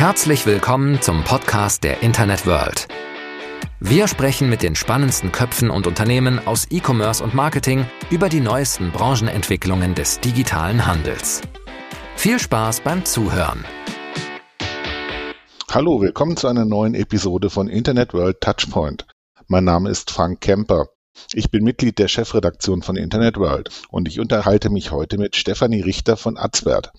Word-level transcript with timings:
Herzlich 0.00 0.46
willkommen 0.46 1.02
zum 1.02 1.24
Podcast 1.24 1.84
der 1.84 2.02
Internet 2.02 2.46
World. 2.46 2.88
Wir 3.80 4.08
sprechen 4.08 4.48
mit 4.48 4.62
den 4.62 4.74
spannendsten 4.74 5.30
Köpfen 5.30 5.68
und 5.68 5.86
Unternehmen 5.86 6.40
aus 6.46 6.68
E-Commerce 6.70 7.22
und 7.22 7.34
Marketing 7.34 7.84
über 8.08 8.30
die 8.30 8.40
neuesten 8.40 8.92
Branchenentwicklungen 8.92 9.94
des 9.94 10.18
digitalen 10.20 10.86
Handels. 10.86 11.42
Viel 12.16 12.38
Spaß 12.38 12.80
beim 12.80 13.04
Zuhören. 13.04 13.66
Hallo, 15.70 16.00
willkommen 16.00 16.38
zu 16.38 16.48
einer 16.48 16.64
neuen 16.64 16.94
Episode 16.94 17.50
von 17.50 17.68
Internet 17.68 18.14
World 18.14 18.40
Touchpoint. 18.40 19.06
Mein 19.48 19.64
Name 19.64 19.90
ist 19.90 20.10
Frank 20.10 20.40
Kemper. 20.40 20.86
Ich 21.34 21.50
bin 21.50 21.62
Mitglied 21.62 21.98
der 21.98 22.08
Chefredaktion 22.08 22.80
von 22.80 22.96
Internet 22.96 23.36
World 23.36 23.68
und 23.90 24.08
ich 24.08 24.18
unterhalte 24.18 24.70
mich 24.70 24.92
heute 24.92 25.18
mit 25.18 25.36
Stefanie 25.36 25.82
Richter 25.82 26.16
von 26.16 26.38
Atzwert. 26.38 26.90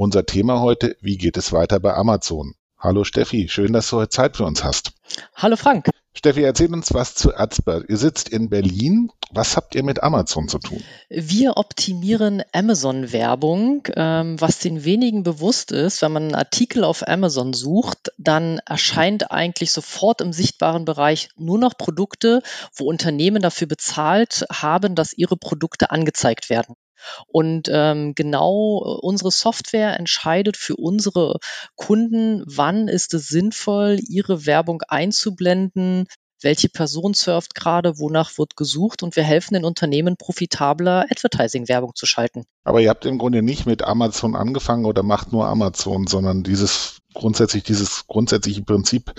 Unser 0.00 0.24
Thema 0.24 0.60
heute, 0.60 0.96
wie 1.00 1.16
geht 1.16 1.36
es 1.36 1.52
weiter 1.52 1.80
bei 1.80 1.92
Amazon? 1.92 2.54
Hallo 2.78 3.02
Steffi, 3.02 3.48
schön, 3.48 3.72
dass 3.72 3.90
du 3.90 3.96
heute 3.96 4.10
Zeit 4.10 4.36
für 4.36 4.44
uns 4.44 4.62
hast. 4.62 4.92
Hallo 5.34 5.56
Frank. 5.56 5.90
Steffi, 6.14 6.44
erzähl 6.44 6.72
uns 6.72 6.94
was 6.94 7.16
zu 7.16 7.34
Atzberg. 7.34 7.84
Ihr 7.88 7.96
sitzt 7.96 8.28
in 8.28 8.48
Berlin. 8.48 9.10
Was 9.30 9.56
habt 9.56 9.74
ihr 9.74 9.82
mit 9.82 10.02
Amazon 10.02 10.48
zu 10.48 10.58
tun? 10.58 10.82
Wir 11.10 11.56
optimieren 11.56 12.42
Amazon-Werbung. 12.52 13.86
Ähm, 13.94 14.40
was 14.40 14.58
den 14.58 14.84
wenigen 14.84 15.22
bewusst 15.22 15.70
ist, 15.70 16.00
wenn 16.02 16.12
man 16.12 16.22
einen 16.24 16.34
Artikel 16.34 16.82
auf 16.82 17.06
Amazon 17.06 17.52
sucht, 17.52 18.12
dann 18.16 18.60
erscheint 18.66 19.30
eigentlich 19.30 19.72
sofort 19.72 20.20
im 20.20 20.32
sichtbaren 20.32 20.84
Bereich 20.84 21.28
nur 21.36 21.58
noch 21.58 21.76
Produkte, 21.76 22.42
wo 22.74 22.84
Unternehmen 22.84 23.42
dafür 23.42 23.66
bezahlt 23.66 24.46
haben, 24.50 24.94
dass 24.94 25.12
ihre 25.12 25.36
Produkte 25.36 25.90
angezeigt 25.90 26.48
werden. 26.48 26.74
Und 27.26 27.68
ähm, 27.70 28.14
genau 28.14 28.98
unsere 29.02 29.30
Software 29.30 29.98
entscheidet 29.98 30.56
für 30.56 30.76
unsere 30.76 31.38
Kunden, 31.76 32.42
wann 32.46 32.88
ist 32.88 33.14
es 33.14 33.28
sinnvoll, 33.28 33.98
ihre 34.08 34.46
Werbung 34.46 34.82
einzublenden, 34.88 36.06
welche 36.40 36.68
Person 36.68 37.14
surft 37.14 37.54
gerade, 37.54 37.98
wonach 37.98 38.38
wird 38.38 38.56
gesucht 38.56 39.02
und 39.02 39.16
wir 39.16 39.22
helfen 39.22 39.54
den 39.54 39.64
Unternehmen 39.64 40.16
profitabler 40.16 41.06
Advertising-Werbung 41.10 41.94
zu 41.94 42.06
schalten. 42.06 42.44
Aber 42.64 42.80
ihr 42.80 42.90
habt 42.90 43.06
im 43.06 43.18
Grunde 43.18 43.42
nicht 43.42 43.66
mit 43.66 43.82
Amazon 43.82 44.36
angefangen 44.36 44.84
oder 44.84 45.02
macht 45.02 45.32
nur 45.32 45.46
Amazon, 45.46 46.06
sondern 46.06 46.42
dieses 46.42 46.98
grundsätzlich 47.14 47.64
dieses 47.64 48.06
grundsätzliche 48.06 48.62
Prinzip 48.62 49.12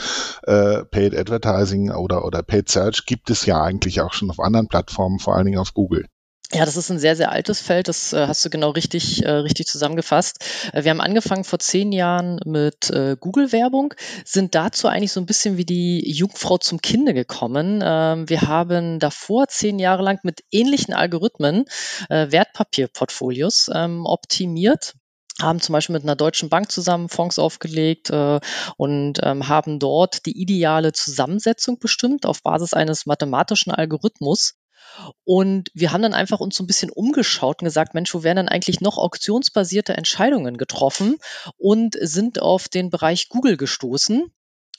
äh, 0.44 0.84
Paid 0.86 1.16
Advertising 1.16 1.92
oder 1.92 2.26
oder 2.26 2.44
Paid 2.44 2.70
Search 2.70 3.06
gibt 3.06 3.30
es 3.30 3.46
ja 3.46 3.62
eigentlich 3.62 4.02
auch 4.02 4.14
schon 4.14 4.30
auf 4.30 4.40
anderen 4.40 4.68
Plattformen, 4.68 5.20
vor 5.20 5.36
allen 5.36 5.46
Dingen 5.46 5.60
auf 5.60 5.74
Google. 5.74 6.06
Ja, 6.52 6.66
das 6.66 6.78
ist 6.78 6.90
ein 6.90 6.98
sehr, 6.98 7.16
sehr 7.16 7.32
altes 7.32 7.62
Feld. 7.62 7.88
Das 7.88 8.12
äh, 8.12 8.26
hast 8.26 8.44
du 8.44 8.50
genau 8.50 8.72
richtig, 8.72 9.24
äh, 9.24 9.30
richtig 9.30 9.68
zusammengefasst. 9.68 10.44
Äh, 10.74 10.84
wir 10.84 10.90
haben 10.90 11.00
angefangen 11.02 11.44
vor 11.44 11.60
zehn 11.60 11.92
Jahren 11.92 12.40
mit 12.44 12.90
äh, 12.90 13.16
Google-Werbung, 13.20 13.94
sind 14.26 14.56
dazu 14.56 14.88
eigentlich 14.88 15.12
so 15.12 15.20
ein 15.20 15.28
bisschen 15.28 15.58
wie 15.58 15.66
die 15.66 16.12
Jungfrau 16.12 16.58
zum 16.58 16.82
Kinde 16.82 17.14
gekommen. 17.14 17.82
Ähm, 17.84 18.28
wir 18.30 18.42
haben 18.42 18.98
davor 18.98 19.48
zehn 19.48 19.78
Jahre 19.78 20.02
lang 20.02 20.20
mit 20.24 20.44
ähnlichen 20.50 20.96
Algorithmen 20.96 21.66
äh, 22.10 22.32
Wertpapierportfolios 22.32 23.70
ähm, 23.74 24.06
optimiert 24.08 24.96
haben 25.42 25.62
zum 25.62 25.72
Beispiel 25.72 25.94
mit 25.94 26.04
einer 26.04 26.18
deutschen 26.18 26.50
Bank 26.50 26.70
zusammen 26.70 27.08
Fonds 27.08 27.40
aufgelegt 27.40 28.10
äh, 28.10 28.42
und 28.76 29.20
ähm, 29.24 29.48
haben 29.48 29.80
dort 29.80 30.26
die 30.26 30.38
ideale 30.38 30.92
Zusammensetzung 30.92 31.80
bestimmt 31.80 32.26
auf 32.26 32.44
Basis 32.44 32.74
eines 32.74 33.06
mathematischen 33.06 33.72
Algorithmus. 33.72 34.59
Und 35.24 35.70
wir 35.74 35.92
haben 35.92 36.02
dann 36.02 36.14
einfach 36.14 36.40
uns 36.40 36.56
so 36.56 36.64
ein 36.64 36.68
bisschen 36.68 36.90
umgeschaut 36.90 37.62
und 37.62 37.66
gesagt, 37.66 37.94
Mensch, 37.94 38.14
wo 38.14 38.24
werden 38.24 38.38
dann 38.38 38.50
eigentlich 38.50 38.82
noch 38.82 38.98
auktionsbasierte 38.98 39.96
Entscheidungen 39.96 40.58
getroffen? 40.58 41.18
Und 41.58 41.98
sind 42.00 42.42
auf 42.42 42.68
den 42.70 42.90
Bereich 42.90 43.30
Google 43.30 43.58
gestoßen 43.58 44.32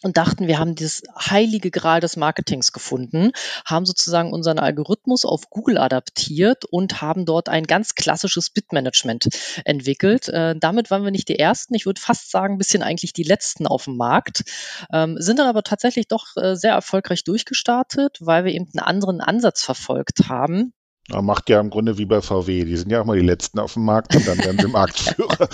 und 0.03 0.17
dachten, 0.17 0.47
wir 0.47 0.59
haben 0.59 0.75
dieses 0.75 1.03
heilige 1.19 1.71
Gral 1.71 2.01
des 2.01 2.17
Marketings 2.17 2.73
gefunden, 2.73 3.33
haben 3.67 3.85
sozusagen 3.85 4.33
unseren 4.33 4.59
Algorithmus 4.59 5.25
auf 5.25 5.51
Google 5.51 5.79
adaptiert 5.79 6.65
und 6.65 7.03
haben 7.03 7.27
dort 7.27 7.49
ein 7.49 7.65
ganz 7.65 7.95
klassisches 7.95 8.51
Bitmanagement 8.51 9.29
entwickelt. 9.65 10.29
Äh, 10.29 10.55
damit 10.59 10.91
waren 10.91 11.05
wir 11.05 11.11
nicht 11.11 11.29
die 11.29 11.39
Ersten, 11.39 11.75
ich 11.75 11.87
würde 11.87 12.01
fast 12.01 12.31
sagen, 12.31 12.55
ein 12.55 12.59
bisschen 12.59 12.83
eigentlich 12.83 13.13
die 13.13 13.23
Letzten 13.23 13.67
auf 13.67 13.85
dem 13.85 13.97
Markt, 13.97 14.45
ähm, 14.93 15.17
sind 15.19 15.39
dann 15.39 15.49
aber 15.49 15.63
tatsächlich 15.63 16.09
doch 16.09 16.37
äh, 16.37 16.57
sehr 16.57 16.73
erfolgreich 16.73 17.25
durchgestartet, 17.25 18.19
weil 18.21 18.45
wir 18.45 18.53
eben 18.53 18.69
einen 18.75 18.87
anderen 18.87 19.21
Ansatz 19.21 19.63
verfolgt 19.63 20.29
haben 20.29 20.73
ja, 21.13 21.23
macht 21.23 21.51
ja 21.51 21.61
im 21.61 21.71
Grunde 21.71 21.99
wie 21.99 22.07
bei 22.07 22.21
VW. 22.21 22.65
Die 22.65 22.77
sind 22.77 22.91
ja 22.91 23.01
auch 23.01 23.05
mal 23.05 23.19
die 23.19 23.27
Letzten 23.27 23.59
auf 23.59 23.75
dem 23.75 23.85
Markt 23.85 24.15
und 24.15 24.27
dann 24.27 24.39
werden 24.39 24.59
sie 24.59 24.69
Marktführer. 24.69 25.49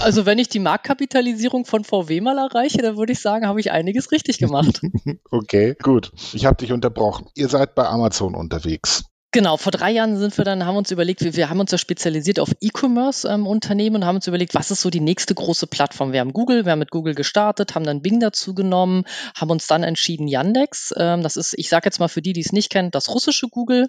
Also 0.00 0.26
wenn 0.26 0.38
ich 0.38 0.48
die 0.48 0.60
Marktkapitalisierung 0.60 1.64
von 1.64 1.84
VW 1.84 2.20
mal 2.20 2.38
erreiche, 2.38 2.78
dann 2.78 2.96
würde 2.96 3.12
ich 3.12 3.20
sagen, 3.20 3.46
habe 3.46 3.60
ich 3.60 3.72
einiges 3.72 4.12
richtig 4.12 4.38
gemacht. 4.38 4.80
okay, 5.30 5.76
gut. 5.82 6.12
Ich 6.32 6.46
habe 6.46 6.56
dich 6.56 6.72
unterbrochen. 6.72 7.26
Ihr 7.34 7.48
seid 7.48 7.74
bei 7.74 7.86
Amazon 7.86 8.34
unterwegs. 8.34 9.04
Genau, 9.34 9.56
vor 9.56 9.72
drei 9.72 9.90
Jahren 9.90 10.16
sind 10.16 10.38
wir 10.38 10.44
dann, 10.44 10.64
haben 10.64 10.76
uns 10.76 10.92
überlegt, 10.92 11.24
wir, 11.24 11.34
wir 11.34 11.50
haben 11.50 11.58
uns 11.58 11.72
ja 11.72 11.76
spezialisiert 11.76 12.38
auf 12.38 12.52
E-Commerce-Unternehmen 12.60 13.96
ähm, 13.96 14.02
und 14.02 14.06
haben 14.06 14.14
uns 14.14 14.28
überlegt, 14.28 14.54
was 14.54 14.70
ist 14.70 14.80
so 14.80 14.90
die 14.90 15.00
nächste 15.00 15.34
große 15.34 15.66
Plattform? 15.66 16.12
Wir 16.12 16.20
haben 16.20 16.32
Google, 16.32 16.64
wir 16.64 16.70
haben 16.70 16.78
mit 16.78 16.92
Google 16.92 17.16
gestartet, 17.16 17.74
haben 17.74 17.84
dann 17.84 18.00
Bing 18.00 18.20
dazu 18.20 18.54
genommen, 18.54 19.02
haben 19.36 19.50
uns 19.50 19.66
dann 19.66 19.82
entschieden 19.82 20.28
Yandex. 20.28 20.94
Ähm, 20.96 21.24
das 21.24 21.36
ist, 21.36 21.54
ich 21.58 21.68
sage 21.68 21.86
jetzt 21.86 21.98
mal 21.98 22.06
für 22.06 22.22
die, 22.22 22.32
die 22.32 22.42
es 22.42 22.52
nicht 22.52 22.70
kennen, 22.70 22.92
das 22.92 23.08
russische 23.08 23.48
Google. 23.48 23.88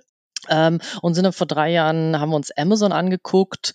Ähm, 0.50 0.80
und 1.02 1.14
sind 1.14 1.24
dann 1.24 1.34
vor 1.34 1.48
drei 1.48 1.72
Jahren, 1.72 2.20
haben 2.20 2.30
wir 2.30 2.36
uns 2.36 2.52
Amazon 2.52 2.92
angeguckt, 2.92 3.74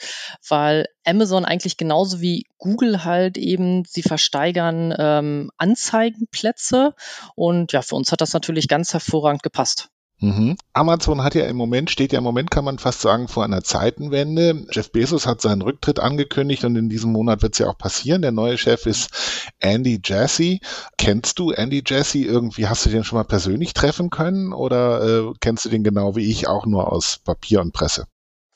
weil 0.48 0.86
Amazon 1.04 1.44
eigentlich 1.44 1.76
genauso 1.76 2.20
wie 2.20 2.46
Google 2.58 3.04
halt 3.04 3.38
eben, 3.38 3.84
sie 3.86 4.02
versteigern 4.02 4.94
ähm, 4.96 5.50
Anzeigenplätze. 5.56 6.94
Und 7.34 7.72
ja, 7.72 7.82
für 7.82 7.96
uns 7.96 8.12
hat 8.12 8.20
das 8.20 8.32
natürlich 8.32 8.68
ganz 8.68 8.92
hervorragend 8.92 9.42
gepasst. 9.42 9.90
Mhm. 10.20 10.56
Amazon 10.74 11.24
hat 11.24 11.34
ja 11.34 11.46
im 11.46 11.56
Moment, 11.56 11.90
steht 11.90 12.12
ja 12.12 12.18
im 12.18 12.24
Moment, 12.24 12.50
kann 12.50 12.64
man 12.64 12.78
fast 12.78 13.00
sagen, 13.00 13.26
vor 13.26 13.42
einer 13.42 13.62
Zeitenwende. 13.62 14.66
Jeff 14.70 14.92
Bezos 14.92 15.26
hat 15.26 15.40
seinen 15.40 15.62
Rücktritt 15.62 15.98
angekündigt 15.98 16.64
und 16.64 16.76
in 16.76 16.90
diesem 16.90 17.10
Monat 17.12 17.42
wird 17.42 17.54
es 17.54 17.58
ja 17.58 17.68
auch 17.68 17.78
passieren. 17.78 18.20
Der 18.20 18.32
neue 18.32 18.58
Chef 18.58 18.84
ist 18.84 19.10
Andy 19.60 19.98
Jassy. 20.04 20.60
Kennst 20.98 21.38
du 21.38 21.52
Andy 21.52 21.82
Jassy 21.86 22.24
irgendwie? 22.24 22.66
Hast 22.66 22.84
du 22.84 22.90
den 22.90 23.02
schon 23.02 23.16
mal 23.18 23.24
persönlich 23.24 23.72
treffen 23.72 24.10
können 24.10 24.52
oder 24.52 25.02
äh, 25.02 25.32
kennst 25.40 25.64
du 25.64 25.70
den 25.70 25.84
genau 25.84 26.16
wie 26.16 26.30
ich 26.30 26.48
auch 26.48 26.66
nur 26.66 26.92
aus 26.92 27.18
Papier 27.24 27.62
und 27.62 27.72
Presse? 27.72 28.06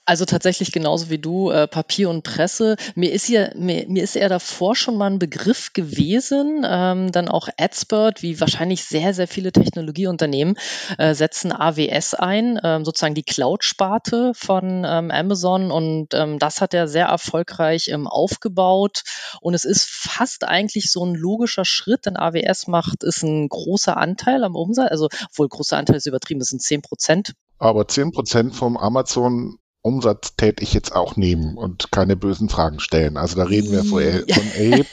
Also 0.06 0.26
tatsächlich 0.26 0.70
genauso 0.70 1.08
wie 1.08 1.18
du, 1.18 1.50
äh, 1.50 1.66
Papier 1.66 2.10
und 2.10 2.24
Presse. 2.24 2.76
Mir 2.94 3.10
ist 3.12 3.26
ja, 3.28 3.48
mir, 3.56 3.86
mir 3.88 4.04
ist 4.04 4.16
er 4.16 4.28
davor 4.28 4.76
schon 4.76 4.98
mal 4.98 5.10
ein 5.10 5.18
Begriff 5.18 5.72
gewesen. 5.72 6.62
Ähm, 6.68 7.10
dann 7.10 7.28
auch 7.28 7.48
Adspert, 7.56 8.22
wie 8.22 8.38
wahrscheinlich 8.38 8.84
sehr, 8.84 9.14
sehr 9.14 9.26
viele 9.26 9.50
Technologieunternehmen 9.50 10.56
äh, 10.98 11.14
setzen 11.14 11.52
AWS 11.52 12.12
ein, 12.12 12.60
ähm, 12.62 12.84
sozusagen 12.84 13.14
die 13.14 13.22
Cloud-Sparte 13.22 14.32
von 14.34 14.84
ähm, 14.86 15.10
Amazon. 15.10 15.70
Und 15.70 16.12
ähm, 16.12 16.38
das 16.38 16.60
hat 16.60 16.74
er 16.74 16.86
sehr 16.86 17.06
erfolgreich 17.06 17.88
ähm, 17.88 18.06
aufgebaut. 18.06 19.04
Und 19.40 19.54
es 19.54 19.64
ist 19.64 19.88
fast 19.88 20.44
eigentlich 20.44 20.92
so 20.92 21.02
ein 21.06 21.14
logischer 21.14 21.64
Schritt, 21.64 22.04
denn 22.04 22.18
AWS 22.18 22.66
macht, 22.66 23.04
ist 23.04 23.22
ein 23.22 23.48
großer 23.48 23.96
Anteil 23.96 24.44
am 24.44 24.54
Umsatz. 24.54 24.90
Also, 24.90 25.08
obwohl 25.30 25.48
großer 25.48 25.78
Anteil 25.78 25.96
ist 25.96 26.06
übertrieben, 26.06 26.40
das 26.40 26.48
sind 26.48 26.60
10 26.60 26.82
Prozent. 26.82 27.32
Aber 27.58 27.88
10 27.88 28.10
Prozent 28.10 28.54
vom 28.54 28.76
Amazon 28.76 29.58
Umsatz 29.84 30.34
täte 30.36 30.62
ich 30.62 30.72
jetzt 30.72 30.96
auch 30.96 31.16
nehmen 31.16 31.58
und 31.58 31.92
keine 31.92 32.16
bösen 32.16 32.48
Fragen 32.48 32.80
stellen. 32.80 33.18
Also 33.18 33.36
da 33.36 33.44
reden 33.44 33.70
wir 33.70 33.84
von, 33.84 34.02
von, 34.34 34.52
erheb 34.56 34.86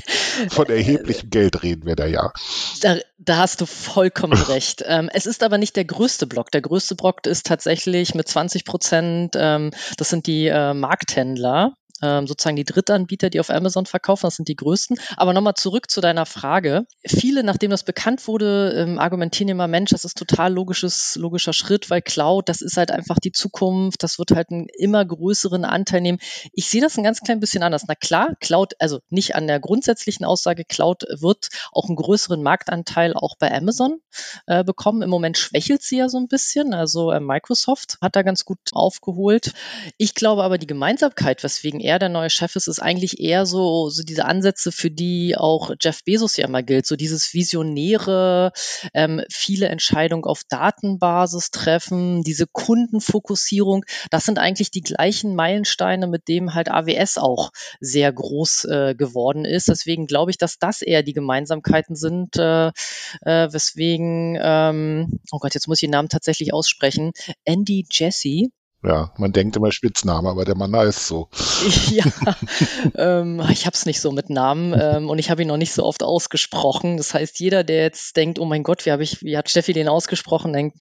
von 0.50 0.66
erheblichem 0.70 1.30
Geld 1.30 1.64
reden 1.64 1.86
wir 1.86 1.96
da 1.96 2.06
ja. 2.06 2.34
Da, 2.82 2.98
da 3.18 3.38
hast 3.38 3.62
du 3.62 3.66
vollkommen 3.66 4.34
recht. 4.50 4.84
Ähm, 4.86 5.10
es 5.14 5.26
ist 5.26 5.44
aber 5.44 5.58
nicht 5.58 5.78
der 5.78 5.86
größte 5.86 6.28
Block. 6.28 6.52
Der 6.52 6.62
größte 6.62 6.96
Block 6.96 7.26
ist 7.26 7.46
tatsächlich 7.46 8.16
mit 8.16 8.28
20 8.28 8.66
Prozent, 8.66 9.36
ähm, 9.38 9.72
das 9.96 10.10
sind 10.10 10.28
die 10.28 10.48
äh, 10.48 10.74
Markthändler 10.74 11.74
ähm, 12.02 12.28
sozusagen 12.28 12.56
die 12.56 12.64
Drittanbieter, 12.64 13.30
die 13.30 13.40
auf 13.40 13.50
Amazon 13.50 13.86
verkaufen, 13.86 14.28
das 14.28 14.36
sind 14.36 14.48
die 14.48 14.56
größten. 14.56 15.00
Aber 15.18 15.34
nochmal 15.34 15.54
zurück 15.56 15.90
zu 15.90 16.02
deiner 16.02 16.26
Frage. 16.26 16.86
Viele, 17.06 17.44
nachdem 17.44 17.72
das 17.72 17.84
bekannt 17.84 18.28
wurde, 18.28 18.74
ähm, 18.76 19.00
argumentieren 19.00 19.50
immer, 19.50 19.68
Mensch, 19.68 19.92
das 19.92 20.06
ist 20.06 20.18
total 20.18 20.54
logisches, 20.54 21.16
logischer 21.16 21.54
Schritt, 21.54 21.90
weil 21.90 22.02
Cloud, 22.02 22.50
das 22.50 22.62
ist 22.62 22.78
halt 22.78 22.92
einfach 22.92 23.20
die 23.20 23.32
Zukunft, 23.32 24.04
das 24.04 24.20
wird 24.20 24.32
halt 24.32 24.52
einen 24.52 24.68
immer 24.78 25.04
größeren 25.06 25.66
Anteil 25.66 26.02
nehmen. 26.02 26.20
Ich 26.54 26.70
sehe 26.70 26.82
das 26.82 26.98
ein 26.98 27.04
ganz 27.04 27.22
klein 27.22 27.40
bisschen 27.40 27.64
anders. 27.64 27.86
Na 27.88 27.96
klar, 27.96 28.36
Cloud, 28.40 28.74
also 28.80 29.00
nicht 29.10 29.36
an 29.36 29.48
der 29.48 29.60
grundsätzlichen 29.60 30.26
Aussage, 30.26 30.66
Cloud 30.66 31.04
wird 31.20 31.50
auch 31.72 31.88
einen 31.88 31.96
größeren 31.96 32.42
Marktanteil 32.42 33.14
auch 33.14 33.36
bei 33.38 33.52
Amazon 33.52 34.00
äh, 34.48 34.64
bekommen. 34.64 35.02
Im 35.02 35.10
Moment 35.10 35.38
schwächelt 35.38 35.82
sie 35.82 35.98
ja 35.98 36.10
so 36.10 36.18
ein 36.18 36.28
bisschen. 36.28 36.74
Also 36.74 37.12
äh, 37.12 37.20
Microsoft 37.20 37.98
hat 38.02 38.16
da 38.16 38.22
ganz 38.24 38.46
gut 38.46 38.60
aufgeholt. 38.72 39.54
Ich 39.98 40.16
glaube 40.16 40.44
aber, 40.44 40.58
die 40.58 40.68
Gemeinsamkeit, 40.68 41.44
weswegen 41.44 41.80
er 41.80 41.91
er 41.92 42.00
der 42.00 42.08
neue 42.08 42.30
Chef 42.30 42.56
ist, 42.56 42.68
ist 42.68 42.82
eigentlich 42.82 43.20
eher 43.20 43.46
so, 43.46 43.90
so 43.90 44.02
diese 44.02 44.24
Ansätze, 44.24 44.72
für 44.72 44.90
die 44.90 45.36
auch 45.38 45.72
Jeff 45.82 46.06
Bezos 46.06 46.38
ja 46.38 46.48
immer 46.48 46.64
gilt. 46.64 46.86
So 46.86 46.96
dieses 46.96 47.34
visionäre, 47.34 48.54
ähm, 48.94 49.22
viele 49.30 49.68
Entscheidungen 49.68 50.24
auf 50.24 50.44
Datenbasis 50.48 51.52
treffen, 51.52 52.24
diese 52.24 52.48
Kundenfokussierung. 52.48 53.84
Das 54.10 54.24
sind 54.24 54.40
eigentlich 54.40 54.72
die 54.72 54.82
gleichen 54.82 55.36
Meilensteine, 55.36 56.08
mit 56.08 56.30
dem 56.30 56.54
halt 56.54 56.72
AWS 56.72 57.18
auch 57.18 57.52
sehr 57.82 58.12
groß 58.14 58.66
äh, 58.66 58.96
geworden 58.96 59.44
ist. 59.44 59.68
Deswegen 59.68 60.08
glaube 60.08 60.32
ich, 60.32 60.38
dass 60.38 60.60
das 60.60 60.82
eher 60.82 61.04
die 61.04 61.14
Gemeinsamkeiten 61.14 61.98
sind, 61.98 62.38
äh, 62.38 62.68
äh, 62.68 63.52
weswegen, 63.52 64.40
ähm, 64.42 65.20
oh 65.32 65.40
Gott, 65.40 65.56
jetzt 65.56 65.68
muss 65.68 65.80
ich 65.80 65.88
den 65.88 65.92
Namen 65.92 66.10
tatsächlich 66.10 66.54
aussprechen, 66.54 67.12
Andy 67.44 67.86
Jesse, 67.92 68.50
ja, 68.84 69.14
man 69.18 69.32
denkt 69.32 69.56
immer 69.56 69.72
Spitzname, 69.72 70.30
aber 70.30 70.44
der 70.46 70.56
Mann 70.56 70.76
heißt 70.76 71.08
so. 71.08 71.30
ja, 71.92 72.06
ähm, 72.96 73.42
ich 73.52 73.66
habe 73.66 73.76
es 73.76 73.86
nicht 73.86 74.02
so 74.02 74.12
mit 74.12 74.30
Namen 74.30 74.74
ähm, 74.80 75.10
und 75.10 75.20
ich 75.20 75.30
habe 75.30 75.44
ihn 75.44 75.48
noch 75.48 75.58
nicht 75.58 75.74
so 75.74 75.84
oft 75.84 76.04
ausgesprochen. 76.04 76.98
Das 76.98 77.14
heißt, 77.14 77.40
jeder, 77.40 77.64
der 77.64 77.84
jetzt 77.84 78.18
denkt, 78.18 78.40
oh 78.40 78.46
mein 78.46 78.64
Gott, 78.64 78.86
wie, 78.86 78.92
hab 78.92 79.00
ich, 79.00 79.22
wie 79.22 79.38
hat 79.38 79.50
Steffi 79.50 79.74
den 79.74 79.88
ausgesprochen, 79.88 80.54
denkt, 80.54 80.78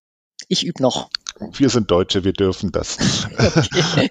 ich 0.49 0.65
übe 0.65 0.83
noch. 0.83 1.11
Wir 1.53 1.69
sind 1.69 1.91
Deutsche, 1.91 2.25
wir 2.25 2.33
dürfen 2.33 2.73
das. 2.73 2.99
Okay. 3.39 4.09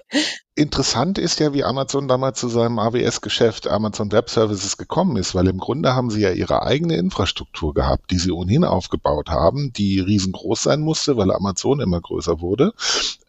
Interessant 0.56 1.16
ist 1.16 1.38
ja, 1.38 1.54
wie 1.54 1.64
Amazon 1.64 2.08
damals 2.08 2.40
zu 2.40 2.48
seinem 2.48 2.78
AWS-Geschäft 2.78 3.68
Amazon 3.68 4.10
Web 4.12 4.28
Services 4.28 4.76
gekommen 4.76 5.16
ist, 5.16 5.34
weil 5.34 5.46
im 5.46 5.58
Grunde 5.58 5.94
haben 5.94 6.10
sie 6.10 6.20
ja 6.20 6.32
ihre 6.32 6.62
eigene 6.62 6.96
Infrastruktur 6.96 7.72
gehabt, 7.72 8.10
die 8.10 8.18
sie 8.18 8.32
ohnehin 8.32 8.64
aufgebaut 8.64 9.30
haben, 9.30 9.72
die 9.72 10.00
riesengroß 10.00 10.64
sein 10.64 10.80
musste, 10.80 11.16
weil 11.16 11.30
Amazon 11.30 11.80
immer 11.80 12.00
größer 12.00 12.40
wurde 12.40 12.72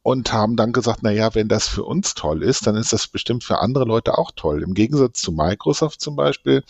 und 0.04 0.34
haben 0.34 0.56
dann 0.56 0.72
gesagt, 0.72 1.02
na 1.04 1.12
ja, 1.12 1.36
wenn 1.36 1.48
das 1.48 1.68
für 1.68 1.84
uns 1.84 2.16
toll 2.16 2.42
ist, 2.42 2.66
dann 2.66 2.76
ist 2.76 2.92
das 2.92 3.08
bestimmt 3.08 3.44
für 3.44 3.60
andere 3.60 3.86
Leute 3.86 4.18
auch 4.18 4.32
toll. 4.36 4.64
Im 4.64 4.74
Gegensatz 4.74 5.22
zu 5.22 5.32
Microsoft 5.32 6.02
zum 6.02 6.16
Beispiel, 6.16 6.64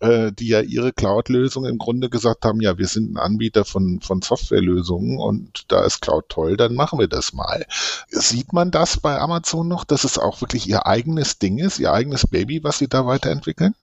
äh, 0.00 0.30
die 0.32 0.48
ja 0.48 0.60
ihre 0.60 0.92
Cloud-Lösung 0.92 1.64
im 1.64 1.78
Grunde 1.78 2.08
gesagt 2.08 2.44
haben, 2.44 2.60
ja, 2.60 2.78
wir 2.78 2.86
sind 2.86 3.12
ein 3.12 3.16
Anbieter 3.16 3.64
von, 3.64 4.00
von 4.00 4.22
Softwarelösungen 4.22 5.18
und 5.18 5.64
da 5.68 5.84
ist 5.84 6.00
Cloud 6.00 6.28
toll, 6.28 6.56
dann 6.56 6.74
machen 6.74 7.00
wir 7.00 7.08
das 7.08 7.32
mal. 7.32 7.66
Sieht 8.08 8.52
man 8.52 8.70
das 8.70 8.98
bei 8.98 9.18
Amazon 9.18 9.66
noch, 9.66 9.84
dass 9.96 10.04
es 10.04 10.18
auch 10.18 10.42
wirklich 10.42 10.68
ihr 10.68 10.84
eigenes 10.84 11.38
Ding 11.38 11.56
ist, 11.56 11.78
ihr 11.78 11.90
eigenes 11.90 12.26
Baby, 12.26 12.62
was 12.62 12.76
sie 12.76 12.86
da 12.86 13.06
weiterentwickeln? 13.06 13.74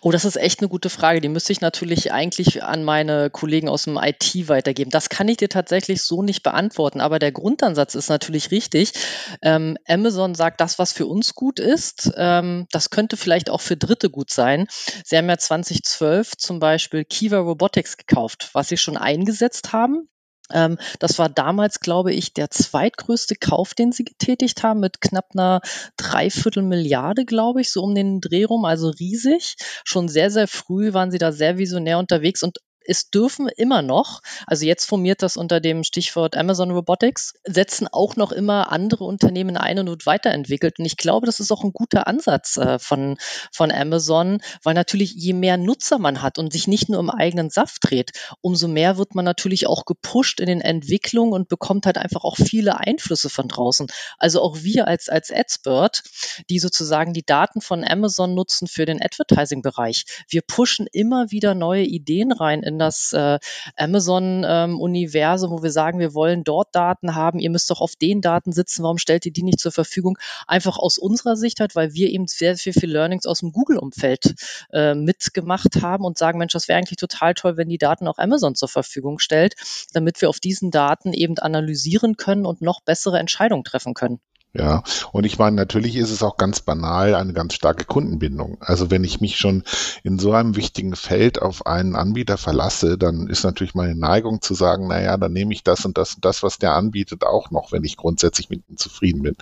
Oh, 0.00 0.10
das 0.10 0.24
ist 0.24 0.34
echt 0.34 0.58
eine 0.58 0.68
gute 0.68 0.90
Frage. 0.90 1.20
Die 1.20 1.28
müsste 1.28 1.52
ich 1.52 1.60
natürlich 1.60 2.10
eigentlich 2.10 2.64
an 2.64 2.82
meine 2.82 3.30
Kollegen 3.30 3.68
aus 3.68 3.84
dem 3.84 3.96
IT 3.96 4.48
weitergeben. 4.48 4.90
Das 4.90 5.10
kann 5.10 5.28
ich 5.28 5.36
dir 5.36 5.48
tatsächlich 5.48 6.02
so 6.02 6.24
nicht 6.24 6.42
beantworten, 6.42 7.00
aber 7.00 7.20
der 7.20 7.30
Grundansatz 7.30 7.94
ist 7.94 8.08
natürlich 8.08 8.50
richtig. 8.50 8.94
Ähm, 9.42 9.78
Amazon 9.86 10.34
sagt, 10.34 10.60
das, 10.60 10.80
was 10.80 10.92
für 10.92 11.06
uns 11.06 11.36
gut 11.36 11.60
ist, 11.60 12.10
ähm, 12.16 12.66
das 12.72 12.90
könnte 12.90 13.16
vielleicht 13.16 13.48
auch 13.48 13.60
für 13.60 13.76
Dritte 13.76 14.10
gut 14.10 14.30
sein. 14.30 14.66
Sie 15.04 15.16
haben 15.16 15.28
ja 15.28 15.38
2012 15.38 16.36
zum 16.36 16.58
Beispiel 16.58 17.04
Kiva 17.04 17.38
Robotics 17.38 17.96
gekauft, 17.96 18.50
was 18.54 18.70
sie 18.70 18.76
schon 18.76 18.96
eingesetzt 18.96 19.72
haben. 19.72 20.08
Ähm, 20.52 20.78
das 20.98 21.18
war 21.18 21.28
damals, 21.28 21.80
glaube 21.80 22.12
ich, 22.12 22.32
der 22.32 22.50
zweitgrößte 22.50 23.34
Kauf, 23.36 23.74
den 23.74 23.92
sie 23.92 24.04
getätigt 24.04 24.62
haben, 24.62 24.80
mit 24.80 25.00
knapp 25.00 25.30
einer 25.32 25.60
Dreiviertel 25.96 26.62
Milliarde, 26.62 27.24
glaube 27.24 27.60
ich, 27.60 27.70
so 27.70 27.82
um 27.82 27.94
den 27.94 28.20
Dreh 28.20 28.44
rum, 28.44 28.64
also 28.64 28.88
riesig. 28.88 29.56
Schon 29.84 30.08
sehr, 30.08 30.30
sehr 30.30 30.48
früh 30.48 30.92
waren 30.92 31.10
sie 31.10 31.18
da 31.18 31.32
sehr 31.32 31.58
visionär 31.58 31.98
unterwegs 31.98 32.42
und 32.42 32.58
es 32.84 33.10
dürfen 33.10 33.48
immer 33.48 33.82
noch, 33.82 34.22
also 34.46 34.64
jetzt 34.64 34.86
formiert 34.86 35.22
das 35.22 35.36
unter 35.36 35.60
dem 35.60 35.84
Stichwort 35.84 36.36
Amazon 36.36 36.70
Robotics, 36.70 37.34
setzen 37.44 37.88
auch 37.88 38.16
noch 38.16 38.32
immer 38.32 38.72
andere 38.72 39.04
Unternehmen 39.04 39.56
ein 39.56 39.78
und 39.78 39.88
wird 39.88 40.06
weiterentwickelt. 40.06 40.78
Und 40.78 40.86
ich 40.86 40.96
glaube, 40.96 41.26
das 41.26 41.40
ist 41.40 41.52
auch 41.52 41.62
ein 41.62 41.72
guter 41.72 42.06
Ansatz 42.06 42.56
äh, 42.56 42.78
von, 42.78 43.16
von 43.52 43.70
Amazon, 43.70 44.40
weil 44.62 44.74
natürlich 44.74 45.12
je 45.14 45.32
mehr 45.32 45.56
Nutzer 45.56 45.98
man 45.98 46.22
hat 46.22 46.38
und 46.38 46.52
sich 46.52 46.68
nicht 46.68 46.88
nur 46.88 47.00
im 47.00 47.10
eigenen 47.10 47.50
Saft 47.50 47.78
dreht, 47.82 48.12
umso 48.40 48.68
mehr 48.68 48.96
wird 48.96 49.14
man 49.14 49.24
natürlich 49.24 49.66
auch 49.66 49.84
gepusht 49.84 50.40
in 50.40 50.46
den 50.46 50.60
Entwicklungen 50.60 51.32
und 51.32 51.48
bekommt 51.48 51.86
halt 51.86 51.98
einfach 51.98 52.24
auch 52.24 52.36
viele 52.36 52.78
Einflüsse 52.78 53.28
von 53.28 53.48
draußen. 53.48 53.88
Also 54.18 54.40
auch 54.40 54.62
wir 54.62 54.88
als, 54.88 55.08
als 55.08 55.30
Adspert, 55.30 56.02
die 56.48 56.58
sozusagen 56.58 57.12
die 57.12 57.24
Daten 57.24 57.60
von 57.60 57.84
Amazon 57.84 58.34
nutzen 58.34 58.66
für 58.66 58.86
den 58.86 59.02
Advertising-Bereich. 59.02 60.04
Wir 60.28 60.42
pushen 60.42 60.86
immer 60.92 61.30
wieder 61.30 61.54
neue 61.54 61.84
Ideen 61.84 62.32
rein 62.32 62.62
in 62.70 62.78
das 62.78 63.12
äh, 63.12 63.38
Amazon-Universum, 63.76 65.50
ähm, 65.50 65.58
wo 65.58 65.62
wir 65.62 65.70
sagen, 65.70 65.98
wir 65.98 66.14
wollen 66.14 66.44
dort 66.44 66.74
Daten 66.74 67.14
haben, 67.14 67.38
ihr 67.38 67.50
müsst 67.50 67.70
doch 67.70 67.80
auf 67.80 67.96
den 67.96 68.20
Daten 68.20 68.52
sitzen, 68.52 68.82
warum 68.82 68.98
stellt 68.98 69.26
ihr 69.26 69.32
die 69.32 69.42
nicht 69.42 69.60
zur 69.60 69.72
Verfügung? 69.72 70.16
Einfach 70.46 70.78
aus 70.78 70.98
unserer 70.98 71.36
Sicht 71.36 71.60
halt, 71.60 71.74
weil 71.76 71.92
wir 71.92 72.08
eben 72.08 72.26
sehr, 72.26 72.56
sehr 72.56 72.72
viel 72.72 72.90
Learnings 72.90 73.26
aus 73.26 73.40
dem 73.40 73.52
Google-Umfeld 73.52 74.34
äh, 74.72 74.94
mitgemacht 74.94 75.82
haben 75.82 76.04
und 76.04 76.16
sagen, 76.16 76.38
Mensch, 76.38 76.52
das 76.52 76.68
wäre 76.68 76.78
eigentlich 76.78 76.98
total 76.98 77.34
toll, 77.34 77.56
wenn 77.56 77.68
die 77.68 77.78
Daten 77.78 78.08
auch 78.08 78.18
Amazon 78.18 78.54
zur 78.54 78.68
Verfügung 78.68 79.18
stellt, 79.18 79.54
damit 79.92 80.20
wir 80.20 80.28
auf 80.28 80.40
diesen 80.40 80.70
Daten 80.70 81.12
eben 81.12 81.38
analysieren 81.38 82.16
können 82.16 82.46
und 82.46 82.62
noch 82.62 82.80
bessere 82.80 83.18
Entscheidungen 83.18 83.64
treffen 83.64 83.94
können. 83.94 84.20
Ja, 84.52 84.82
und 85.12 85.24
ich 85.26 85.38
meine, 85.38 85.54
natürlich 85.54 85.94
ist 85.94 86.10
es 86.10 86.24
auch 86.24 86.36
ganz 86.36 86.60
banal 86.60 87.14
eine 87.14 87.32
ganz 87.32 87.54
starke 87.54 87.84
Kundenbindung. 87.84 88.56
Also 88.60 88.90
wenn 88.90 89.04
ich 89.04 89.20
mich 89.20 89.36
schon 89.36 89.62
in 90.02 90.18
so 90.18 90.32
einem 90.32 90.56
wichtigen 90.56 90.96
Feld 90.96 91.40
auf 91.40 91.66
einen 91.66 91.94
Anbieter 91.94 92.36
verlasse, 92.36 92.98
dann 92.98 93.28
ist 93.28 93.44
natürlich 93.44 93.74
meine 93.74 93.94
Neigung 93.94 94.42
zu 94.42 94.54
sagen, 94.54 94.88
naja, 94.88 95.16
dann 95.18 95.32
nehme 95.32 95.52
ich 95.52 95.62
das 95.62 95.84
und 95.84 95.96
das 95.96 96.16
und 96.16 96.24
das, 96.24 96.42
was 96.42 96.58
der 96.58 96.74
anbietet, 96.74 97.22
auch 97.24 97.52
noch, 97.52 97.70
wenn 97.70 97.84
ich 97.84 97.96
grundsätzlich 97.96 98.50
mit 98.50 98.68
ihm 98.68 98.76
zufrieden 98.76 99.22
bin. 99.22 99.36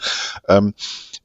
Ähm, 0.47 0.75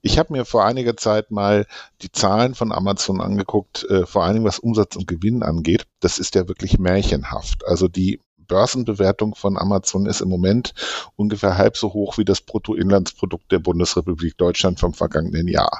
ich 0.01 0.17
habe 0.17 0.31
mir 0.31 0.45
vor 0.45 0.63
einiger 0.65 0.95
Zeit 0.95 1.29
mal 1.29 1.65
die 2.01 2.11
Zahlen 2.11 2.55
von 2.55 2.71
Amazon 2.71 3.19
angeguckt, 3.19 3.83
äh, 3.89 4.05
vor 4.05 4.23
allen 4.23 4.35
Dingen 4.35 4.45
was 4.45 4.59
Umsatz 4.59 4.95
und 4.95 5.07
Gewinn 5.07 5.43
angeht. 5.43 5.87
Das 5.99 6.19
ist 6.19 6.35
ja 6.35 6.47
wirklich 6.47 6.79
märchenhaft. 6.79 7.65
Also 7.67 7.89
die 7.89 8.21
Börsenbewertung 8.47 9.35
von 9.35 9.57
Amazon 9.57 10.05
ist 10.05 10.21
im 10.21 10.29
Moment 10.29 10.73
ungefähr 11.15 11.57
halb 11.57 11.77
so 11.77 11.93
hoch 11.93 12.17
wie 12.17 12.25
das 12.25 12.41
Bruttoinlandsprodukt 12.41 13.51
der 13.51 13.59
Bundesrepublik 13.59 14.37
Deutschland 14.37 14.79
vom 14.79 14.93
vergangenen 14.93 15.47
Jahr. 15.47 15.79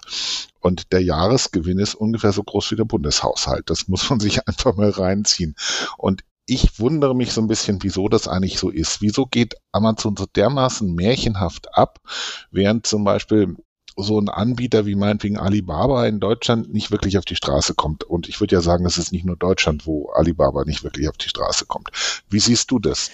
Und 0.60 0.92
der 0.92 1.04
Jahresgewinn 1.04 1.80
ist 1.80 1.96
ungefähr 1.96 2.32
so 2.32 2.44
groß 2.44 2.72
wie 2.72 2.76
der 2.76 2.86
Bundeshaushalt. 2.86 3.70
Das 3.70 3.88
muss 3.88 4.10
man 4.10 4.20
sich 4.20 4.48
einfach 4.48 4.76
mal 4.76 4.90
reinziehen. 4.90 5.56
Und 5.98 6.24
ich 6.46 6.80
wundere 6.80 7.16
mich 7.16 7.32
so 7.32 7.42
ein 7.42 7.48
bisschen, 7.48 7.82
wieso 7.84 8.10
das 8.10 8.28
eigentlich 8.28 8.60
so 8.60 8.70
ist. 8.70 9.02
Wieso 9.02 9.26
geht 9.26 9.56
Amazon 9.72 10.18
so 10.18 10.26
dermaßen 10.26 10.94
märchenhaft 10.94 11.78
ab, 11.78 12.00
während 12.52 12.86
zum 12.86 13.06
Beispiel 13.06 13.56
so 13.98 14.20
ein 14.20 14.30
Anbieter 14.30 14.86
wie 14.86 14.96
meinetwegen 14.96 15.38
Alibaba 15.38 16.06
in 16.08 16.20
Deutschland 16.20 16.74
nicht 16.74 16.92
wirklich 16.92 17.18
auf 17.18 17.26
die 17.26 17.36
Straße 17.36 17.74
kommt. 17.74 18.04
Und 18.04 18.28
ich 18.30 18.40
würde 18.40 18.56
ja 18.56 18.62
sagen, 18.62 18.86
es 18.86 18.98
ist 18.98 19.12
nicht 19.12 19.26
nur 19.26 19.38
Deutschland, 19.38 19.86
wo 19.86 20.10
Alibaba 20.10 20.64
nicht 20.66 20.84
wirklich 20.84 21.10
auf 21.10 21.18
die 21.18 21.30
Straße 21.30 21.66
kommt. 21.66 21.90
Wie 22.30 22.40
siehst 22.40 22.72
du 22.72 22.80
das? 22.80 23.12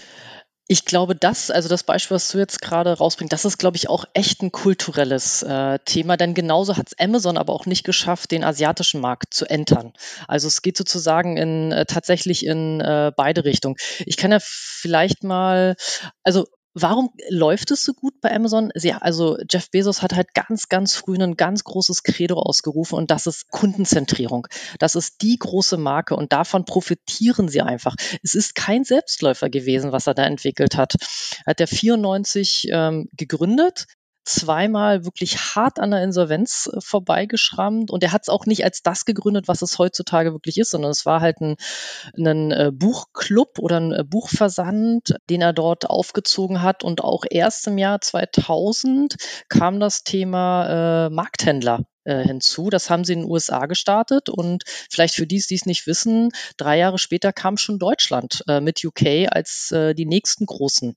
Ich 0.72 0.84
glaube, 0.84 1.16
das, 1.16 1.50
also 1.50 1.68
das 1.68 1.82
Beispiel, 1.82 2.14
was 2.14 2.28
du 2.28 2.38
jetzt 2.38 2.62
gerade 2.62 2.96
rausbringst, 2.96 3.32
das 3.32 3.44
ist, 3.44 3.58
glaube 3.58 3.76
ich, 3.76 3.88
auch 3.88 4.04
echt 4.14 4.40
ein 4.40 4.52
kulturelles 4.52 5.42
äh, 5.42 5.80
Thema, 5.84 6.16
denn 6.16 6.32
genauso 6.32 6.76
hat 6.76 6.86
es 6.86 6.98
Amazon 7.04 7.38
aber 7.38 7.52
auch 7.52 7.66
nicht 7.66 7.82
geschafft, 7.82 8.30
den 8.30 8.44
asiatischen 8.44 9.00
Markt 9.00 9.34
zu 9.34 9.46
entern. 9.46 9.92
Also 10.28 10.46
es 10.46 10.62
geht 10.62 10.76
sozusagen 10.76 11.36
in 11.36 11.72
äh, 11.72 11.86
tatsächlich 11.86 12.46
in 12.46 12.80
äh, 12.80 13.10
beide 13.16 13.44
Richtungen. 13.44 13.74
Ich 14.06 14.16
kann 14.16 14.30
ja 14.30 14.38
vielleicht 14.40 15.24
mal, 15.24 15.74
also 16.22 16.46
Warum 16.74 17.10
läuft 17.28 17.72
es 17.72 17.84
so 17.84 17.92
gut 17.92 18.20
bei 18.20 18.32
Amazon? 18.32 18.70
Sie, 18.74 18.92
also 18.92 19.36
Jeff 19.50 19.70
Bezos 19.70 20.02
hat 20.02 20.14
halt 20.14 20.34
ganz, 20.34 20.68
ganz 20.68 20.94
früh 20.94 21.16
ein 21.16 21.36
ganz 21.36 21.64
großes 21.64 22.04
Credo 22.04 22.38
ausgerufen 22.38 22.96
und 22.96 23.10
das 23.10 23.26
ist 23.26 23.50
Kundenzentrierung. 23.50 24.46
Das 24.78 24.94
ist 24.94 25.22
die 25.22 25.36
große 25.36 25.76
Marke 25.76 26.14
und 26.14 26.32
davon 26.32 26.64
profitieren 26.64 27.48
sie 27.48 27.62
einfach. 27.62 27.96
Es 28.22 28.34
ist 28.34 28.54
kein 28.54 28.84
Selbstläufer 28.84 29.50
gewesen, 29.50 29.90
was 29.90 30.06
er 30.06 30.14
da 30.14 30.24
entwickelt 30.24 30.76
hat. 30.76 30.94
Er 31.44 31.50
hat 31.50 31.60
er 31.60 31.66
94 31.66 32.68
ähm, 32.70 33.08
gegründet, 33.16 33.86
zweimal 34.24 35.04
wirklich 35.04 35.38
hart 35.54 35.78
an 35.78 35.90
der 35.90 36.02
Insolvenz 36.02 36.70
äh, 36.72 36.80
vorbeigeschrammt. 36.80 37.90
Und 37.90 38.02
er 38.02 38.12
hat 38.12 38.22
es 38.22 38.28
auch 38.28 38.46
nicht 38.46 38.64
als 38.64 38.82
das 38.82 39.04
gegründet, 39.04 39.48
was 39.48 39.62
es 39.62 39.78
heutzutage 39.78 40.32
wirklich 40.32 40.58
ist, 40.58 40.70
sondern 40.70 40.90
es 40.90 41.06
war 41.06 41.20
halt 41.20 41.40
ein, 41.40 41.56
ein 42.16 42.50
äh, 42.50 42.70
Buchclub 42.72 43.58
oder 43.58 43.78
ein 43.80 43.92
äh, 43.92 44.04
Buchversand, 44.04 45.16
den 45.28 45.42
er 45.42 45.52
dort 45.52 45.88
aufgezogen 45.88 46.62
hat. 46.62 46.84
Und 46.84 47.02
auch 47.02 47.24
erst 47.28 47.66
im 47.66 47.78
Jahr 47.78 48.00
2000 48.00 49.16
kam 49.48 49.80
das 49.80 50.04
Thema 50.04 51.06
äh, 51.06 51.10
Markthändler 51.10 51.84
äh, 52.04 52.24
hinzu. 52.24 52.70
Das 52.70 52.90
haben 52.90 53.04
sie 53.04 53.12
in 53.14 53.20
den 53.20 53.30
USA 53.30 53.66
gestartet 53.66 54.28
und 54.28 54.64
vielleicht 54.90 55.14
für 55.14 55.26
die, 55.26 55.40
die 55.40 55.54
es 55.54 55.66
nicht 55.66 55.86
wissen, 55.86 56.30
drei 56.56 56.78
Jahre 56.78 56.98
später 56.98 57.32
kam 57.32 57.56
schon 57.56 57.78
Deutschland 57.78 58.42
äh, 58.48 58.60
mit 58.60 58.84
UK 58.84 59.28
als 59.30 59.72
äh, 59.72 59.94
die 59.94 60.06
nächsten 60.06 60.46
großen 60.46 60.96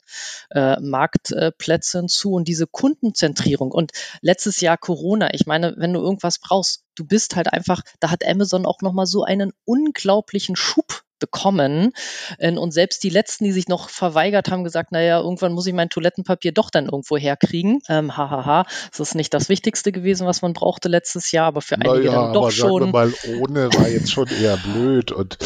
äh, 0.51 0.79
Marktplätze 0.79 2.00
hinzu 2.00 2.33
und 2.33 2.48
diese 2.48 2.67
Kundenzentrierung 2.67 3.72
und 3.72 3.91
letztes 4.22 4.62
Jahr 4.62 4.77
Corona. 4.77 5.33
Ich 5.33 5.45
meine, 5.45 5.74
wenn 5.77 5.93
du 5.93 6.01
irgendwas 6.01 6.39
brauchst, 6.39 6.83
du 6.95 7.05
bist 7.05 7.36
halt 7.36 7.51
einfach, 7.51 7.81
da 8.00 8.12
hat 8.12 8.25
Amazon 8.25 8.65
auch 8.65 8.81
nochmal 8.81 9.07
so 9.07 9.24
einen 9.24 9.53
unglaublichen 9.65 10.55
Schub 10.55 10.92
bekommen. 11.23 11.91
Und 12.39 12.71
selbst 12.71 13.03
die 13.03 13.09
letzten, 13.09 13.45
die 13.45 13.53
sich 13.53 13.69
noch 13.69 13.89
verweigert 13.89 14.51
haben, 14.51 14.65
gesagt, 14.65 14.91
naja, 14.91 15.19
irgendwann 15.19 15.53
muss 15.53 15.65
ich 15.67 15.73
mein 15.73 15.89
Toilettenpapier 15.89 16.51
doch 16.51 16.69
dann 16.69 16.85
irgendwo 16.85 17.17
herkriegen. 17.17 17.79
Ähm, 17.87 18.17
hahaha, 18.17 18.65
das 18.91 18.99
ist 18.99 19.15
nicht 19.15 19.33
das 19.33 19.47
Wichtigste 19.47 19.91
gewesen, 19.91 20.27
was 20.27 20.41
man 20.41 20.53
brauchte 20.53 20.89
letztes 20.89 21.31
Jahr, 21.31 21.47
aber 21.47 21.61
für 21.61 21.75
einige 21.75 22.09
naja, 22.09 22.23
dann 22.23 22.33
doch 22.33 22.43
aber 22.43 22.51
schon. 22.51 22.91
Mal, 22.91 23.13
ohne 23.39 23.73
war 23.73 23.87
jetzt 23.87 24.11
schon 24.11 24.27
eher 24.27 24.57
blöd. 24.57 25.11
Und 25.11 25.37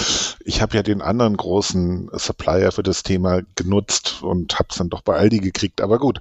ich 0.43 0.61
habe 0.61 0.75
ja 0.75 0.83
den 0.83 1.01
anderen 1.01 1.37
großen 1.37 2.09
Supplier 2.13 2.71
für 2.71 2.83
das 2.83 3.03
Thema 3.03 3.41
genutzt 3.55 4.23
und 4.23 4.57
habe 4.57 4.69
es 4.71 4.77
dann 4.77 4.89
doch 4.89 5.01
bei 5.01 5.15
Aldi 5.15 5.39
gekriegt. 5.39 5.81
Aber 5.81 5.99
gut. 5.99 6.19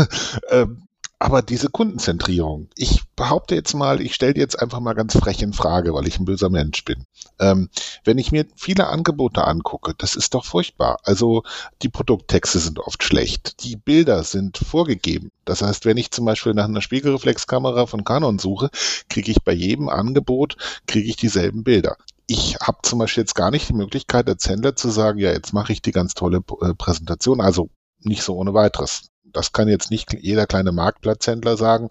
ähm, 0.50 0.87
aber 1.20 1.42
diese 1.42 1.68
Kundenzentrierung, 1.68 2.68
ich 2.76 3.02
behaupte 3.16 3.54
jetzt 3.56 3.74
mal, 3.74 4.00
ich 4.00 4.14
stelle 4.14 4.36
jetzt 4.36 4.60
einfach 4.60 4.78
mal 4.78 4.94
ganz 4.94 5.16
frech 5.16 5.42
in 5.42 5.52
Frage, 5.52 5.92
weil 5.92 6.06
ich 6.06 6.18
ein 6.18 6.24
böser 6.24 6.48
Mensch 6.48 6.84
bin. 6.84 7.04
Ähm, 7.40 7.68
wenn 8.04 8.18
ich 8.18 8.30
mir 8.30 8.46
viele 8.56 8.86
Angebote 8.86 9.44
angucke, 9.44 9.94
das 9.98 10.14
ist 10.14 10.34
doch 10.34 10.44
furchtbar. 10.44 10.98
Also 11.02 11.42
die 11.82 11.88
Produkttexte 11.88 12.60
sind 12.60 12.78
oft 12.78 13.02
schlecht, 13.02 13.64
die 13.64 13.76
Bilder 13.76 14.22
sind 14.22 14.58
vorgegeben. 14.58 15.32
Das 15.44 15.62
heißt, 15.62 15.86
wenn 15.86 15.96
ich 15.96 16.12
zum 16.12 16.24
Beispiel 16.24 16.54
nach 16.54 16.66
einer 16.66 16.82
Spiegelreflexkamera 16.82 17.86
von 17.86 18.04
Canon 18.04 18.38
suche, 18.38 18.70
kriege 19.08 19.32
ich 19.32 19.42
bei 19.42 19.52
jedem 19.52 19.88
Angebot 19.88 20.56
kriege 20.86 21.08
ich 21.08 21.16
dieselben 21.16 21.64
Bilder 21.64 21.96
ich 22.30 22.56
habe 22.60 22.78
zum 22.82 22.98
Beispiel 22.98 23.22
jetzt 23.22 23.34
gar 23.34 23.50
nicht 23.50 23.70
die 23.70 23.74
Möglichkeit 23.74 24.28
als 24.28 24.46
Händler 24.46 24.76
zu 24.76 24.90
sagen, 24.90 25.18
ja, 25.18 25.32
jetzt 25.32 25.54
mache 25.54 25.72
ich 25.72 25.80
die 25.80 25.92
ganz 25.92 26.12
tolle 26.12 26.42
äh, 26.60 26.74
Präsentation. 26.74 27.40
Also 27.40 27.70
nicht 28.00 28.22
so 28.22 28.36
ohne 28.36 28.52
weiteres 28.52 29.10
das 29.32 29.52
kann 29.52 29.68
jetzt 29.68 29.90
nicht 29.90 30.12
jeder 30.14 30.46
kleine 30.46 30.72
Marktplatzhändler 30.72 31.56
sagen. 31.56 31.88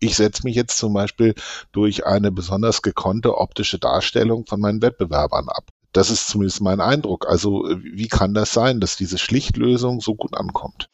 Ich 0.00 0.16
setze 0.16 0.44
mich 0.44 0.54
jetzt 0.54 0.78
zum 0.78 0.92
Beispiel 0.92 1.34
durch 1.72 2.06
eine 2.06 2.30
besonders 2.30 2.82
gekonnte 2.82 3.36
optische 3.36 3.78
Darstellung 3.78 4.46
von 4.46 4.60
meinen 4.60 4.82
Wettbewerbern 4.82 5.48
ab. 5.48 5.70
Das 5.92 6.10
ist 6.10 6.28
zumindest 6.28 6.60
mein 6.60 6.80
Eindruck. 6.80 7.26
Also 7.28 7.64
wie 7.82 8.08
kann 8.08 8.34
das 8.34 8.52
sein, 8.52 8.80
dass 8.80 8.96
diese 8.96 9.18
Schlichtlösung 9.18 10.00
so 10.00 10.14
gut 10.14 10.36
ankommt? 10.36 10.88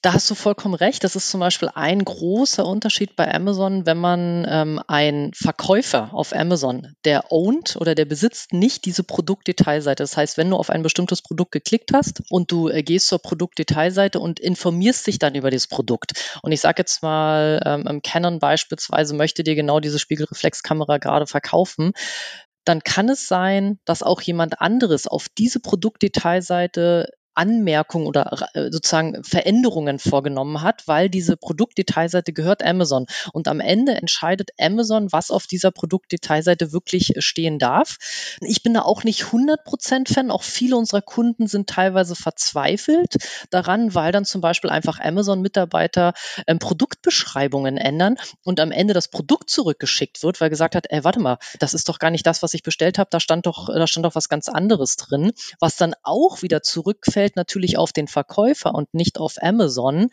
Da 0.00 0.12
hast 0.12 0.30
du 0.30 0.36
vollkommen 0.36 0.74
recht. 0.74 1.02
Das 1.02 1.16
ist 1.16 1.28
zum 1.28 1.40
Beispiel 1.40 1.68
ein 1.74 2.04
großer 2.04 2.64
Unterschied 2.64 3.16
bei 3.16 3.34
Amazon, 3.34 3.84
wenn 3.84 3.96
man 3.96 4.46
ähm, 4.48 4.80
ein 4.86 5.32
Verkäufer 5.34 6.10
auf 6.12 6.32
Amazon, 6.32 6.94
der 7.04 7.32
ownt 7.32 7.74
oder 7.74 7.96
der 7.96 8.04
besitzt 8.04 8.52
nicht 8.52 8.84
diese 8.84 9.02
Produktdetailseite. 9.02 10.04
Das 10.04 10.16
heißt, 10.16 10.36
wenn 10.36 10.50
du 10.50 10.56
auf 10.56 10.70
ein 10.70 10.84
bestimmtes 10.84 11.20
Produkt 11.20 11.50
geklickt 11.50 11.92
hast 11.92 12.22
und 12.30 12.52
du 12.52 12.68
äh, 12.68 12.84
gehst 12.84 13.08
zur 13.08 13.18
Produktdetailseite 13.18 14.20
und 14.20 14.38
informierst 14.38 15.04
dich 15.08 15.18
dann 15.18 15.34
über 15.34 15.50
dieses 15.50 15.66
Produkt. 15.66 16.12
Und 16.42 16.52
ich 16.52 16.60
sage 16.60 16.76
jetzt 16.78 17.02
mal, 17.02 17.60
ähm, 17.64 18.00
Canon 18.00 18.38
beispielsweise 18.38 19.16
möchte 19.16 19.42
dir 19.42 19.56
genau 19.56 19.80
diese 19.80 19.98
Spiegelreflexkamera 19.98 20.98
gerade 20.98 21.26
verkaufen, 21.26 21.90
dann 22.64 22.84
kann 22.84 23.08
es 23.08 23.26
sein, 23.26 23.78
dass 23.84 24.02
auch 24.02 24.20
jemand 24.20 24.60
anderes 24.60 25.06
auf 25.06 25.26
diese 25.36 25.58
Produktdetailseite 25.58 27.08
Anmerkungen 27.38 28.06
oder 28.06 28.48
äh, 28.54 28.70
sozusagen 28.70 29.22
Veränderungen 29.22 30.00
vorgenommen 30.00 30.60
hat, 30.60 30.88
weil 30.88 31.08
diese 31.08 31.36
Produktdetailseite 31.36 32.32
gehört 32.32 32.64
Amazon. 32.64 33.06
Und 33.32 33.46
am 33.46 33.60
Ende 33.60 33.94
entscheidet 33.94 34.50
Amazon, 34.60 35.12
was 35.12 35.30
auf 35.30 35.46
dieser 35.46 35.70
Produktdetailseite 35.70 36.72
wirklich 36.72 37.12
stehen 37.18 37.60
darf. 37.60 37.96
Ich 38.40 38.64
bin 38.64 38.74
da 38.74 38.82
auch 38.82 39.04
nicht 39.04 39.22
100% 39.22 40.12
Fan. 40.12 40.32
Auch 40.32 40.42
viele 40.42 40.76
unserer 40.76 41.00
Kunden 41.00 41.46
sind 41.46 41.68
teilweise 41.68 42.16
verzweifelt 42.16 43.16
daran, 43.50 43.94
weil 43.94 44.10
dann 44.10 44.24
zum 44.24 44.40
Beispiel 44.40 44.70
einfach 44.70 44.98
Amazon-Mitarbeiter 44.98 46.14
ähm, 46.48 46.58
Produktbeschreibungen 46.58 47.76
ändern 47.76 48.16
und 48.42 48.58
am 48.58 48.72
Ende 48.72 48.94
das 48.94 49.08
Produkt 49.08 49.48
zurückgeschickt 49.48 50.24
wird, 50.24 50.40
weil 50.40 50.50
gesagt 50.50 50.74
hat, 50.74 50.86
ey, 50.90 51.04
warte 51.04 51.20
mal, 51.20 51.38
das 51.60 51.72
ist 51.72 51.88
doch 51.88 52.00
gar 52.00 52.10
nicht 52.10 52.26
das, 52.26 52.42
was 52.42 52.54
ich 52.54 52.64
bestellt 52.64 52.98
habe. 52.98 53.10
Da 53.12 53.20
stand 53.20 53.46
doch, 53.46 53.68
da 53.68 53.86
stand 53.86 54.04
doch 54.04 54.16
was 54.16 54.28
ganz 54.28 54.48
anderes 54.48 54.96
drin, 54.96 55.30
was 55.60 55.76
dann 55.76 55.94
auch 56.02 56.42
wieder 56.42 56.62
zurückfällt 56.62 57.27
fällt 57.28 57.36
natürlich 57.36 57.76
auf 57.76 57.92
den 57.92 58.08
Verkäufer 58.08 58.74
und 58.74 58.94
nicht 58.94 59.18
auf 59.18 59.34
Amazon. 59.42 60.08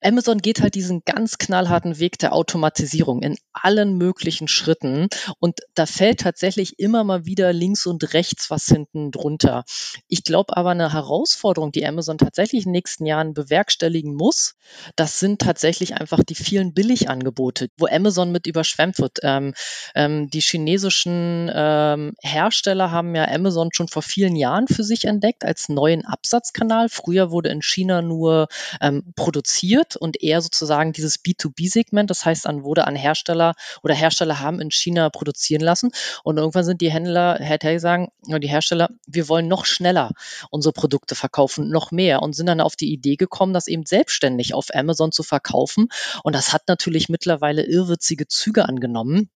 Amazon 0.00 0.38
geht 0.38 0.60
halt 0.60 0.76
diesen 0.76 1.02
ganz 1.04 1.36
knallharten 1.36 1.98
Weg 1.98 2.18
der 2.18 2.34
Automatisierung 2.34 3.20
in 3.22 3.36
allen 3.52 3.96
möglichen 3.98 4.46
Schritten 4.46 5.08
und 5.40 5.58
da 5.74 5.86
fällt 5.86 6.20
tatsächlich 6.20 6.78
immer 6.78 7.02
mal 7.02 7.26
wieder 7.26 7.52
links 7.52 7.84
und 7.86 8.14
rechts 8.14 8.48
was 8.48 8.66
hinten 8.66 9.10
drunter. 9.10 9.64
Ich 10.06 10.22
glaube 10.22 10.56
aber 10.56 10.70
eine 10.70 10.92
Herausforderung, 10.92 11.72
die 11.72 11.84
Amazon 11.84 12.16
tatsächlich 12.16 12.64
in 12.64 12.68
den 12.68 12.72
nächsten 12.72 13.06
Jahren 13.06 13.34
bewerkstelligen 13.34 14.14
muss, 14.14 14.54
das 14.94 15.18
sind 15.18 15.40
tatsächlich 15.40 15.94
einfach 15.94 16.22
die 16.22 16.36
vielen 16.36 16.74
Billigangebote, 16.74 17.70
wo 17.76 17.86
Amazon 17.86 18.30
mit 18.30 18.46
überschwemmt 18.46 19.00
wird. 19.00 19.18
Ähm, 19.22 19.54
ähm, 19.96 20.30
die 20.30 20.40
chinesischen 20.40 21.50
ähm, 21.52 22.14
Hersteller 22.22 22.92
haben 22.92 23.16
ja 23.16 23.26
Amazon 23.26 23.70
schon 23.72 23.88
vor 23.88 24.02
vielen 24.02 24.36
Jahren 24.36 24.68
für 24.68 24.84
sich 24.84 25.06
entdeckt 25.06 25.44
als 25.44 25.68
neuen 25.68 26.04
Absatz 26.04 26.51
Vertriebskanal. 26.52 26.88
Früher 26.88 27.30
wurde 27.30 27.48
in 27.48 27.62
China 27.62 28.02
nur 28.02 28.48
ähm, 28.80 29.12
produziert 29.16 29.96
und 29.96 30.22
eher 30.22 30.40
sozusagen 30.40 30.92
dieses 30.92 31.22
B2B-Segment, 31.22 32.10
das 32.10 32.24
heißt, 32.24 32.46
an 32.46 32.62
wurde 32.62 32.86
an 32.86 32.94
Hersteller 32.94 33.54
oder 33.82 33.94
Hersteller 33.94 34.40
haben 34.40 34.60
in 34.60 34.70
China 34.70 35.10
produzieren 35.10 35.62
lassen 35.62 35.90
und 36.22 36.36
irgendwann 36.36 36.64
sind 36.64 36.80
die 36.80 36.90
Händler, 36.90 37.40
ich 37.40 37.80
sagen, 37.80 38.08
die 38.26 38.48
Hersteller, 38.48 38.88
wir 39.06 39.28
wollen 39.28 39.48
noch 39.48 39.64
schneller 39.64 40.10
unsere 40.50 40.72
Produkte 40.72 41.14
verkaufen, 41.14 41.70
noch 41.70 41.90
mehr 41.90 42.22
und 42.22 42.34
sind 42.34 42.46
dann 42.46 42.60
auf 42.60 42.76
die 42.76 42.92
Idee 42.92 43.16
gekommen, 43.16 43.54
das 43.54 43.66
eben 43.66 43.86
selbstständig 43.86 44.54
auf 44.54 44.68
Amazon 44.74 45.12
zu 45.12 45.22
verkaufen 45.22 45.88
und 46.22 46.34
das 46.34 46.52
hat 46.52 46.68
natürlich 46.68 47.08
mittlerweile 47.08 47.64
irrwitzige 47.64 48.28
Züge 48.28 48.68
angenommen. 48.68 49.30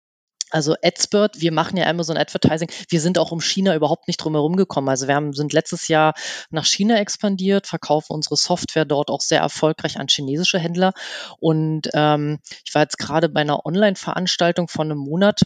Also 0.52 0.76
AdSpurt, 0.82 1.42
wir 1.42 1.52
machen 1.52 1.78
ja 1.78 1.88
Amazon 1.88 2.18
Advertising. 2.18 2.70
Wir 2.90 3.02
sind 3.02 3.18
auch 3.18 3.32
um 3.32 3.42
China 3.42 3.76
überhaupt 3.76 4.08
nicht 4.08 4.18
drum 4.18 4.34
herum 4.34 4.56
gekommen. 4.56 4.90
Also 4.90 5.08
wir 5.08 5.16
haben, 5.16 5.34
sind 5.34 5.54
letztes 5.54 5.88
Jahr 5.88 6.14
nach 6.52 6.66
China 6.66 7.00
expandiert, 7.00 7.68
verkaufen 7.68 8.14
unsere 8.14 8.38
Software 8.38 8.86
dort 8.86 9.10
auch 9.10 9.22
sehr 9.22 9.40
erfolgreich 9.42 9.98
an 10.00 10.08
chinesische 10.08 10.60
Händler. 10.60 10.94
Und 11.40 11.90
ähm, 11.94 12.40
ich 12.64 12.76
war 12.76 12.84
jetzt 12.84 13.00
gerade 13.00 13.28
bei 13.28 13.42
einer 13.42 13.66
Online-Veranstaltung 13.66 14.68
von 14.68 14.92
einem 14.92 15.00
Monat 15.00 15.42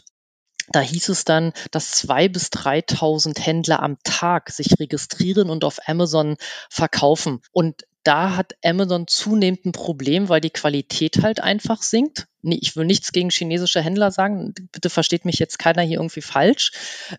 da 0.72 0.80
hieß 0.80 1.08
es 1.08 1.24
dann, 1.24 1.52
dass 1.72 1.90
zwei 1.90 2.28
bis 2.28 2.46
3.000 2.50 3.40
Händler 3.40 3.82
am 3.82 3.96
Tag 4.04 4.50
sich 4.50 4.78
registrieren 4.78 5.50
und 5.50 5.64
auf 5.64 5.80
Amazon 5.88 6.36
verkaufen. 6.68 7.40
Und 7.50 7.86
da 8.04 8.36
hat 8.36 8.54
Amazon 8.64 9.08
zunehmend 9.08 9.64
ein 9.66 9.72
Problem, 9.72 10.28
weil 10.28 10.40
die 10.40 10.50
Qualität 10.50 11.22
halt 11.22 11.40
einfach 11.40 11.82
sinkt 11.82 12.28
nee, 12.42 12.58
ich 12.60 12.76
will 12.76 12.86
nichts 12.86 13.12
gegen 13.12 13.30
chinesische 13.30 13.80
Händler 13.80 14.10
sagen, 14.10 14.54
bitte 14.72 14.90
versteht 14.90 15.24
mich 15.24 15.38
jetzt 15.38 15.58
keiner 15.58 15.82
hier 15.82 15.98
irgendwie 15.98 16.22
falsch, 16.22 16.72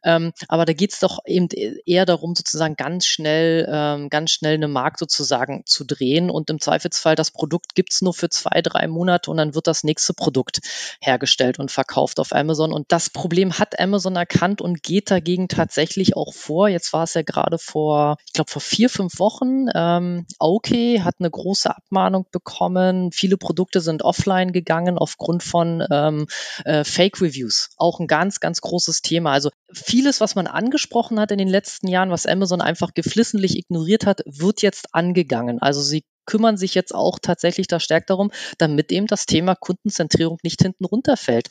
ähm, 0.04 0.34
aber 0.48 0.66
da 0.66 0.74
geht 0.74 0.94
es 0.94 1.00
doch 1.00 1.20
eben 1.26 1.48
eher 1.86 2.06
darum, 2.06 2.36
sozusagen 2.36 2.76
ganz 2.76 3.06
schnell, 3.06 3.68
ähm, 3.72 4.10
ganz 4.10 4.32
schnell 4.32 4.56
eine 4.56 4.68
Markt 4.68 5.00
sozusagen 5.00 5.64
zu 5.66 5.84
drehen. 5.84 6.30
Und 6.30 6.50
im 6.50 6.60
Zweifelsfall 6.60 7.16
das 7.16 7.32
Produkt 7.32 7.76
gibt's 7.76 8.02
nur 8.02 8.14
für 8.14 8.30
zwei, 8.30 8.62
drei 8.62 8.88
Monate 8.88 9.32
und 9.32 9.38
dann 9.38 9.56
wird 9.56 9.68
das 9.68 9.84
nächste 9.84 10.14
Produkt 10.14 10.60
hergestellt 11.02 11.60
und 11.60 11.72
verkauft 11.72 12.20
auf 12.20 12.34
Amazon. 12.34 12.74
Und 12.74 12.92
das 12.92 13.10
Problem 13.10 13.60
hat 13.60 13.80
Amazon 13.80 14.16
erkannt 14.16 14.62
und 14.62 14.84
geht 14.84 15.12
dagegen 15.12 15.48
tatsächlich 15.48 16.16
auch 16.16 16.34
vor. 16.34 16.68
Jetzt 16.70 16.94
war 16.94 17.04
es 17.04 17.14
ja 17.14 17.22
gerade 17.22 17.58
vor, 17.58 18.18
ich 18.26 18.34
glaube 18.34 18.52
vor 18.52 18.62
vier, 18.62 18.90
fünf 18.90 19.20
Wochen, 19.20 19.66
ähm, 19.76 20.26
okay, 20.40 21.02
hat 21.02 21.16
eine 21.20 21.30
große 21.30 21.76
Abmahnung 21.76 22.26
bekommen, 22.32 23.12
viele 23.12 23.38
Produkte 23.38 23.82
sind 23.82 24.04
offline 24.04 24.52
gegangen, 24.52 24.98
auf 24.98 25.11
aufgrund 25.12 25.44
von 25.44 25.86
ähm, 25.92 26.28
äh, 26.66 26.84
Fake 26.84 27.22
Reviews. 27.22 27.70
Auch 27.78 28.00
ein 28.00 28.08
ganz, 28.08 28.40
ganz 28.40 28.62
großes 28.62 29.02
Thema. 29.02 29.32
Also 29.32 29.50
vieles, 29.74 30.22
was 30.22 30.36
man 30.36 30.48
angesprochen 30.48 31.20
hat 31.20 31.32
in 31.32 31.38
den 31.38 31.50
letzten 31.50 31.88
Jahren, 31.88 32.12
was 32.12 32.26
Amazon 32.26 32.62
einfach 32.62 32.94
geflissentlich 32.94 33.58
ignoriert 33.58 34.06
hat, 34.06 34.22
wird 34.26 34.62
jetzt 34.62 34.94
angegangen. 34.94 35.62
Also 35.62 35.82
sie 35.82 36.04
kümmern 36.26 36.56
sich 36.56 36.76
jetzt 36.76 36.96
auch 36.96 37.20
tatsächlich 37.20 37.68
da 37.68 37.80
stärkt 37.80 38.10
darum, 38.10 38.32
damit 38.58 38.92
eben 38.92 39.08
das 39.08 39.26
Thema 39.26 39.56
Kundenzentrierung 39.56 40.38
nicht 40.44 40.62
hinten 40.62 40.86
runterfällt. 40.86 41.50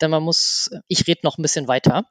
Denn 0.00 0.10
man 0.10 0.22
muss, 0.22 0.70
ich 0.88 1.06
rede 1.06 1.20
noch 1.24 1.38
ein 1.38 1.42
bisschen 1.42 1.68
weiter, 1.68 2.06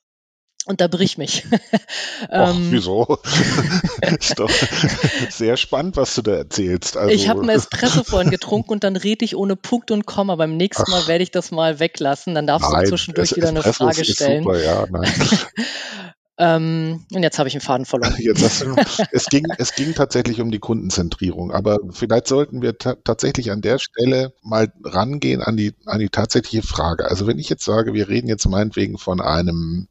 unterbrich 0.65 1.17
mich. 1.17 1.45
Ach, 2.29 2.55
ähm, 2.55 2.67
wieso? 2.71 3.19
ist 4.19 4.39
doch 4.39 4.49
sehr 5.29 5.57
spannend, 5.57 5.97
was 5.97 6.15
du 6.15 6.21
da 6.21 6.33
erzählst. 6.33 6.97
Also, 6.97 7.13
ich 7.13 7.29
habe 7.29 7.41
einen 7.41 7.49
Espresso 7.49 8.03
vorhin 8.03 8.31
getrunken 8.31 8.71
und 8.71 8.83
dann 8.83 8.95
rede 8.95 9.25
ich 9.25 9.35
ohne 9.35 9.55
Punkt 9.55 9.91
und 9.91 10.05
Komma. 10.05 10.35
Beim 10.35 10.57
nächsten 10.57 10.83
Ach, 10.87 10.89
Mal 10.89 11.07
werde 11.07 11.23
ich 11.23 11.31
das 11.31 11.51
mal 11.51 11.79
weglassen. 11.79 12.35
Dann 12.35 12.47
darfst 12.47 12.69
nein, 12.71 12.83
du 12.83 12.89
zwischendurch 12.89 13.35
wieder 13.35 13.49
eine 13.49 13.63
Frage 13.63 14.05
stellen. 14.05 14.43
Super, 14.43 14.59
ja, 14.59 14.85
nein. 14.89 15.11
Ähm, 16.37 17.05
und 17.13 17.21
jetzt 17.21 17.37
habe 17.37 17.49
ich 17.49 17.53
einen 17.53 17.61
Faden 17.61 17.85
verloren. 17.85 18.15
Jetzt 18.17 18.61
du, 18.61 18.75
es, 19.11 19.25
ging, 19.27 19.45
es 19.59 19.75
ging 19.75 19.93
tatsächlich 19.93 20.41
um 20.41 20.49
die 20.49 20.57
Kundenzentrierung, 20.57 21.51
aber 21.51 21.77
vielleicht 21.91 22.25
sollten 22.25 22.63
wir 22.63 22.79
tatsächlich 22.79 23.51
an 23.51 23.61
der 23.61 23.77
Stelle 23.77 24.33
mal 24.41 24.73
rangehen 24.83 25.43
an 25.43 25.55
die, 25.55 25.75
an 25.85 25.99
die 25.99 26.09
tatsächliche 26.09 26.65
Frage. 26.65 27.05
Also 27.05 27.27
wenn 27.27 27.37
ich 27.37 27.47
jetzt 27.49 27.63
sage, 27.63 27.93
wir 27.93 28.09
reden 28.09 28.27
jetzt 28.27 28.47
meinetwegen 28.47 28.97
von 28.97 29.21
einem 29.21 29.87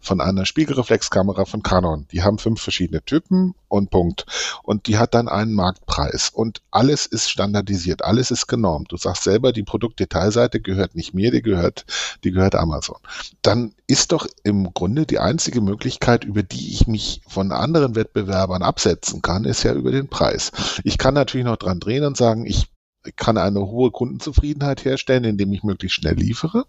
von 0.00 0.20
einer 0.20 0.46
Spiegelreflexkamera 0.46 1.44
von 1.44 1.62
Canon. 1.62 2.06
Die 2.12 2.22
haben 2.22 2.38
fünf 2.38 2.60
verschiedene 2.60 3.02
Typen 3.04 3.54
und 3.68 3.90
Punkt. 3.90 4.26
Und 4.62 4.86
die 4.86 4.98
hat 4.98 5.14
dann 5.14 5.28
einen 5.28 5.52
Marktpreis. 5.52 6.30
Und 6.30 6.62
alles 6.70 7.06
ist 7.06 7.30
standardisiert, 7.30 8.04
alles 8.04 8.30
ist 8.30 8.46
genormt. 8.46 8.92
Du 8.92 8.96
sagst 8.96 9.24
selber, 9.24 9.52
die 9.52 9.62
Produktdetailseite 9.62 10.60
gehört 10.60 10.94
nicht 10.94 11.14
mir, 11.14 11.30
die 11.30 11.42
gehört, 11.42 11.84
die 12.24 12.30
gehört 12.30 12.54
Amazon. 12.54 12.98
Dann 13.42 13.74
ist 13.86 14.12
doch 14.12 14.26
im 14.42 14.72
Grunde 14.74 15.06
die 15.06 15.18
einzige 15.18 15.60
Möglichkeit, 15.60 16.24
über 16.24 16.42
die 16.42 16.72
ich 16.72 16.86
mich 16.86 17.22
von 17.26 17.52
anderen 17.52 17.94
Wettbewerbern 17.94 18.62
absetzen 18.62 19.22
kann, 19.22 19.44
ist 19.44 19.62
ja 19.62 19.72
über 19.72 19.92
den 19.92 20.08
Preis. 20.08 20.52
Ich 20.84 20.98
kann 20.98 21.14
natürlich 21.14 21.46
noch 21.46 21.56
dran 21.56 21.80
drehen 21.80 22.04
und 22.04 22.16
sagen, 22.16 22.46
ich 22.46 22.68
kann 23.16 23.38
eine 23.38 23.60
hohe 23.60 23.90
Kundenzufriedenheit 23.90 24.84
herstellen, 24.84 25.24
indem 25.24 25.52
ich 25.52 25.62
möglichst 25.62 25.96
schnell 25.96 26.14
liefere. 26.14 26.64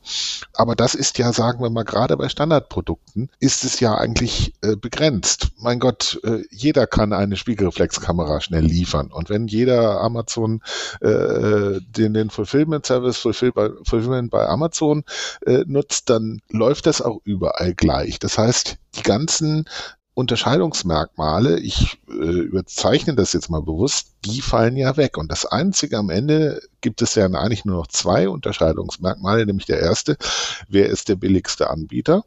Aber 0.54 0.76
das 0.76 0.96
ist 0.96 1.18
ja, 1.18 1.34
sagen 1.34 1.62
wir 1.62 1.70
mal, 1.70 1.84
gerade 1.84 2.18
bei 2.18 2.30
Standardprodukten 2.30 3.30
ist 3.40 3.64
es 3.64 3.80
ja 3.80 3.96
eigentlich 3.96 4.54
äh, 4.62 4.76
begrenzt. 4.76 5.52
Mein 5.58 5.80
Gott, 5.80 6.20
äh, 6.24 6.44
jeder 6.52 6.88
kann 6.88 7.14
eine 7.14 7.36
Spiegelreflexkamera 7.36 8.42
schnell 8.42 8.66
liefern. 8.66 9.12
Und 9.12 9.30
wenn 9.30 9.48
jeder 9.48 10.02
Amazon 10.02 10.62
äh, 11.02 11.80
den, 11.82 12.14
den 12.14 12.30
Fulfillment 12.30 12.86
Service 12.86 13.18
Fulfill 13.18 13.52
bei, 13.52 13.70
Fulfillment 13.84 14.32
bei 14.32 14.48
Amazon 14.48 15.04
äh, 15.46 15.64
nutzt, 15.66 16.10
dann 16.10 16.42
läuft 16.50 16.86
das 16.86 17.02
auch 17.02 17.20
überall 17.24 17.74
gleich. 17.74 18.20
Das 18.20 18.38
heißt, 18.38 18.78
die 18.96 19.04
ganzen 19.04 19.66
Unterscheidungsmerkmale, 20.20 21.62
ich 21.62 21.98
äh, 22.10 22.12
überzeichne 22.12 23.16
das 23.16 23.32
jetzt 23.32 23.50
mal 23.50 23.62
bewusst, 23.62 24.12
die 24.26 24.42
fallen 24.42 24.76
ja 24.76 24.98
weg. 24.98 25.18
Und 25.18 25.32
das 25.32 25.46
Einzige 25.46 25.98
am 25.98 26.10
Ende 26.10 26.62
gibt 26.82 27.02
es 27.02 27.16
ja 27.16 27.26
eigentlich 27.26 27.64
nur 27.64 27.78
noch 27.78 27.88
zwei 27.88 28.28
Unterscheidungsmerkmale, 28.28 29.46
nämlich 29.46 29.66
der 29.66 29.80
erste, 29.80 30.18
wer 30.68 30.88
ist 30.88 31.08
der 31.08 31.16
billigste 31.16 31.70
Anbieter? 31.70 32.26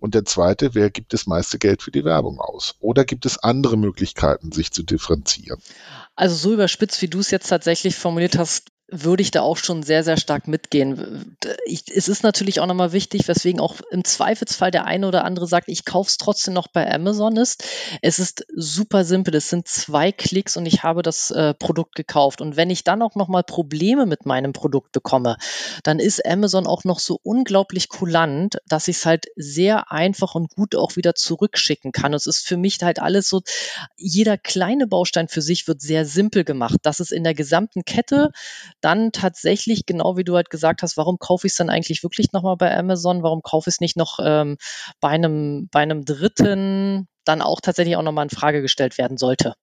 Und 0.00 0.14
der 0.14 0.24
zweite, 0.24 0.74
wer 0.74 0.88
gibt 0.88 1.12
das 1.12 1.26
meiste 1.26 1.58
Geld 1.58 1.82
für 1.82 1.90
die 1.90 2.06
Werbung 2.06 2.40
aus? 2.40 2.76
Oder 2.80 3.04
gibt 3.04 3.26
es 3.26 3.36
andere 3.36 3.76
Möglichkeiten, 3.76 4.50
sich 4.50 4.72
zu 4.72 4.82
differenzieren? 4.82 5.60
Also 6.16 6.36
so 6.36 6.54
überspitzt, 6.54 7.02
wie 7.02 7.08
du 7.08 7.18
es 7.20 7.30
jetzt 7.30 7.48
tatsächlich 7.48 7.96
formuliert 7.96 8.38
hast, 8.38 8.70
würde 8.88 9.22
ich 9.22 9.30
da 9.30 9.40
auch 9.40 9.56
schon 9.56 9.82
sehr, 9.82 10.04
sehr 10.04 10.18
stark 10.18 10.46
mitgehen. 10.46 11.36
Ich, 11.64 11.84
es 11.88 12.08
ist 12.08 12.22
natürlich 12.22 12.60
auch 12.60 12.66
nochmal 12.66 12.92
wichtig, 12.92 13.26
weswegen 13.26 13.58
auch 13.58 13.76
im 13.90 14.04
Zweifelsfall 14.04 14.70
der 14.70 14.84
eine 14.84 15.08
oder 15.08 15.24
andere 15.24 15.46
sagt, 15.46 15.68
ich 15.68 15.86
kaufe 15.86 16.08
es 16.08 16.18
trotzdem 16.18 16.52
noch 16.52 16.68
bei 16.68 16.92
Amazon 16.92 17.36
ist. 17.36 17.64
Es 18.02 18.18
ist 18.18 18.46
super 18.54 19.04
simpel. 19.04 19.34
Es 19.34 19.48
sind 19.48 19.66
zwei 19.68 20.12
Klicks 20.12 20.58
und 20.58 20.66
ich 20.66 20.82
habe 20.82 21.02
das 21.02 21.30
äh, 21.30 21.54
Produkt 21.54 21.94
gekauft. 21.94 22.42
Und 22.42 22.56
wenn 22.56 22.68
ich 22.68 22.84
dann 22.84 23.00
auch 23.00 23.14
nochmal 23.14 23.42
Probleme 23.42 24.04
mit 24.04 24.26
meinem 24.26 24.52
Produkt 24.52 24.92
bekomme, 24.92 25.38
dann 25.82 25.98
ist 25.98 26.24
Amazon 26.26 26.66
auch 26.66 26.84
noch 26.84 26.98
so 26.98 27.18
unglaublich 27.22 27.88
kulant, 27.88 28.58
dass 28.68 28.88
ich 28.88 28.96
es 28.96 29.06
halt 29.06 29.26
sehr 29.34 29.92
einfach 29.92 30.34
und 30.34 30.50
gut 30.50 30.76
auch 30.76 30.96
wieder 30.96 31.14
zurückschicken 31.14 31.92
kann. 31.92 32.12
Es 32.12 32.26
ist 32.26 32.46
für 32.46 32.58
mich 32.58 32.82
halt 32.82 33.00
alles 33.00 33.30
so, 33.30 33.40
jeder 33.96 34.36
kleine 34.36 34.86
Baustein 34.86 35.28
für 35.28 35.42
sich 35.42 35.66
wird 35.68 35.80
sehr 35.80 36.04
simpel 36.04 36.44
gemacht. 36.44 36.80
Das 36.82 37.00
ist 37.00 37.12
in 37.12 37.24
der 37.24 37.34
gesamten 37.34 37.86
Kette 37.86 38.30
dann 38.84 39.12
tatsächlich, 39.12 39.86
genau 39.86 40.16
wie 40.16 40.24
du 40.24 40.36
halt 40.36 40.50
gesagt 40.50 40.82
hast, 40.82 40.96
warum 40.96 41.18
kaufe 41.18 41.46
ich 41.46 41.52
es 41.52 41.56
dann 41.56 41.70
eigentlich 41.70 42.02
wirklich 42.02 42.32
nochmal 42.32 42.56
bei 42.56 42.76
Amazon? 42.76 43.22
Warum 43.22 43.40
kaufe 43.42 43.70
ich 43.70 43.76
es 43.76 43.80
nicht 43.80 43.96
noch 43.96 44.18
ähm, 44.22 44.58
bei, 45.00 45.08
einem, 45.08 45.68
bei 45.72 45.80
einem 45.80 46.04
Dritten, 46.04 47.08
dann 47.24 47.40
auch 47.40 47.60
tatsächlich 47.62 47.96
auch 47.96 48.02
nochmal 48.02 48.26
in 48.26 48.30
Frage 48.30 48.60
gestellt 48.60 48.98
werden 48.98 49.16
sollte? 49.16 49.54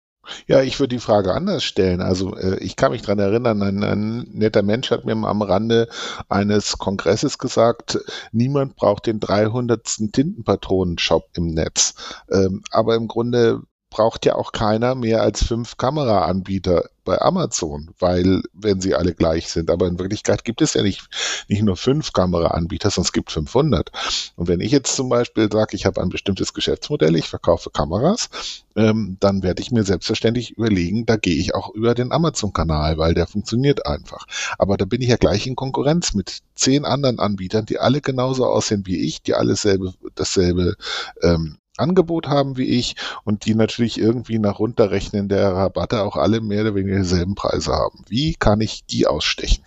Ja, 0.48 0.62
ich 0.62 0.80
würde 0.80 0.96
die 0.96 1.02
Frage 1.02 1.34
anders 1.34 1.64
stellen. 1.64 2.02
Also 2.02 2.36
äh, 2.36 2.58
ich 2.60 2.76
kann 2.76 2.92
mich 2.92 3.02
dran 3.02 3.20
erinnern, 3.20 3.62
ein, 3.62 3.84
ein, 3.84 4.28
netter 4.32 4.62
Mensch 4.62 4.92
hat 4.92 5.06
mir 5.06 5.14
am 5.14 5.42
Rande 5.42 5.88
eines 6.30 6.78
Kongresses 6.78 7.38
gesagt, 7.38 8.00
niemand 8.32 8.76
braucht 8.76 9.08
den 9.08 9.20
300. 9.20 9.84
Tintenpatronenshop 10.12 11.30
im 11.36 11.48
Netz. 11.48 11.96
Ähm, 12.30 12.64
aber 12.72 12.96
im 12.96 13.08
Grunde 13.08 13.62
braucht 13.92 14.26
ja 14.26 14.36
auch 14.36 14.54
keiner 14.54 14.96
mehr 14.96 15.22
als 15.22 15.44
fünf 15.44 15.78
Kameraanbieter 15.78 16.86
bei 17.04 17.20
Amazon, 17.22 17.90
weil 18.00 18.42
wenn 18.54 18.80
sie 18.80 18.96
alle 18.96 19.14
gleich 19.14 19.50
sind, 19.50 19.70
aber 19.70 19.88
in 19.88 20.00
Wirklichkeit 20.00 20.46
gibt 20.46 20.62
es 20.62 20.76
ja 20.76 20.82
nicht, 20.82 21.10
nicht 21.50 21.62
nur 21.62 21.76
fünf 21.76 22.14
Kameraanbieter, 22.14 22.88
es 22.88 23.12
gibt 23.12 23.32
500. 23.32 23.92
Und 24.38 24.48
wenn 24.48 24.62
ich 24.62 24.72
jetzt 24.72 24.96
zum 24.96 25.10
Beispiel 25.10 25.52
sage, 25.52 25.76
ich 25.76 25.86
habe 25.86 26.02
ein 26.02 26.10
bestimmtes 26.10 26.54
Geschäftsmodell, 26.54 27.16
ich 27.18 27.28
verkaufe 27.28 27.70
Kameras, 27.70 28.30
ähm, 28.76 29.18
dann 29.20 29.44
werde 29.44 29.62
ich 29.62 29.72
mir 29.72 29.84
selbstverständlich 29.84 30.52
überlegen, 30.52 31.06
da 31.06 31.18
gehe 31.18 31.36
ich 31.36 31.54
auch 31.54 31.74
über 31.74 31.94
den 31.94 32.14
Amazon-Kanal, 32.14 32.98
weil 32.98 33.14
der 33.14 33.28
funktioniert 33.28 33.86
einfach. 33.86 34.26
Aber 34.58 34.78
da 34.78 34.86
bin 34.86 35.02
ich 35.02 35.10
ja 35.10 35.18
gleich 35.18 35.48
in 35.48 35.58
Konkurrenz 35.58 36.14
mit 36.14 36.40
zehn 36.56 36.86
anderen 36.86 37.20
Anbietern, 37.20 37.66
die 37.66 37.80
alle 37.80 38.00
genauso 38.00 38.46
aussehen 38.46 38.86
wie 38.86 39.06
ich, 39.06 39.22
die 39.22 39.34
alle 39.34 39.56
selbe, 39.56 39.94
dasselbe 40.16 40.76
ähm, 41.22 41.58
Angebot 41.78 42.28
haben 42.28 42.58
wie 42.58 42.68
ich 42.68 42.96
und 43.24 43.46
die 43.46 43.56
natürlich 43.56 44.00
irgendwie 44.00 44.40
nach 44.40 44.60
Runterrechnen 44.60 45.30
der 45.30 45.54
Rabatte 45.54 46.04
auch 46.04 46.16
alle 46.16 46.42
mehr 46.42 46.62
oder 46.62 46.76
weniger 46.76 46.98
dieselben 46.98 47.36
Preise 47.36 47.72
haben. 47.72 48.04
Wie 48.08 48.36
kann 48.36 48.62
ich 48.62 48.86
die 48.86 49.08
ausstechen? 49.08 49.64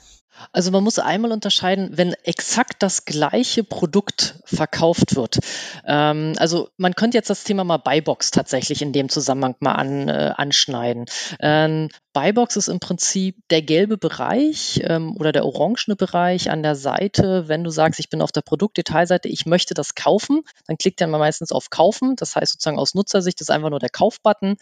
Also 0.52 0.70
man 0.70 0.82
muss 0.84 0.98
einmal 0.98 1.32
unterscheiden, 1.32 1.90
wenn 1.92 2.12
exakt 2.24 2.82
das 2.82 3.04
gleiche 3.04 3.64
Produkt 3.64 4.40
verkauft 4.44 5.16
wird. 5.16 5.38
Ähm, 5.86 6.34
also 6.38 6.68
man 6.76 6.94
könnte 6.94 7.16
jetzt 7.16 7.30
das 7.30 7.44
Thema 7.44 7.64
mal 7.64 7.78
Buybox 7.78 8.30
tatsächlich 8.30 8.82
in 8.82 8.92
dem 8.92 9.08
Zusammenhang 9.08 9.54
mal 9.60 9.72
an, 9.72 10.08
äh, 10.08 10.32
anschneiden. 10.36 11.06
Ähm, 11.40 11.88
Buybox 12.14 12.56
ist 12.56 12.68
im 12.68 12.78
Prinzip 12.78 13.36
der 13.50 13.60
gelbe 13.60 13.98
Bereich 13.98 14.80
ähm, 14.84 15.16
oder 15.18 15.32
der 15.32 15.44
orangene 15.44 15.96
Bereich 15.96 16.48
an 16.48 16.62
der 16.62 16.76
Seite. 16.76 17.48
Wenn 17.48 17.64
du 17.64 17.70
sagst, 17.70 17.98
ich 17.98 18.08
bin 18.08 18.22
auf 18.22 18.30
der 18.30 18.40
Produktdetailseite, 18.40 19.28
ich 19.28 19.46
möchte 19.46 19.74
das 19.74 19.96
kaufen, 19.96 20.42
dann 20.68 20.78
klickt 20.78 21.00
er 21.00 21.08
meistens 21.08 21.50
auf 21.50 21.70
Kaufen. 21.70 22.14
Das 22.14 22.36
heißt 22.36 22.52
sozusagen 22.52 22.78
aus 22.78 22.94
Nutzersicht 22.94 23.40
ist 23.40 23.50
einfach 23.50 23.68
nur 23.68 23.80
der 23.80 23.88
Kaufbutton. 23.88 24.56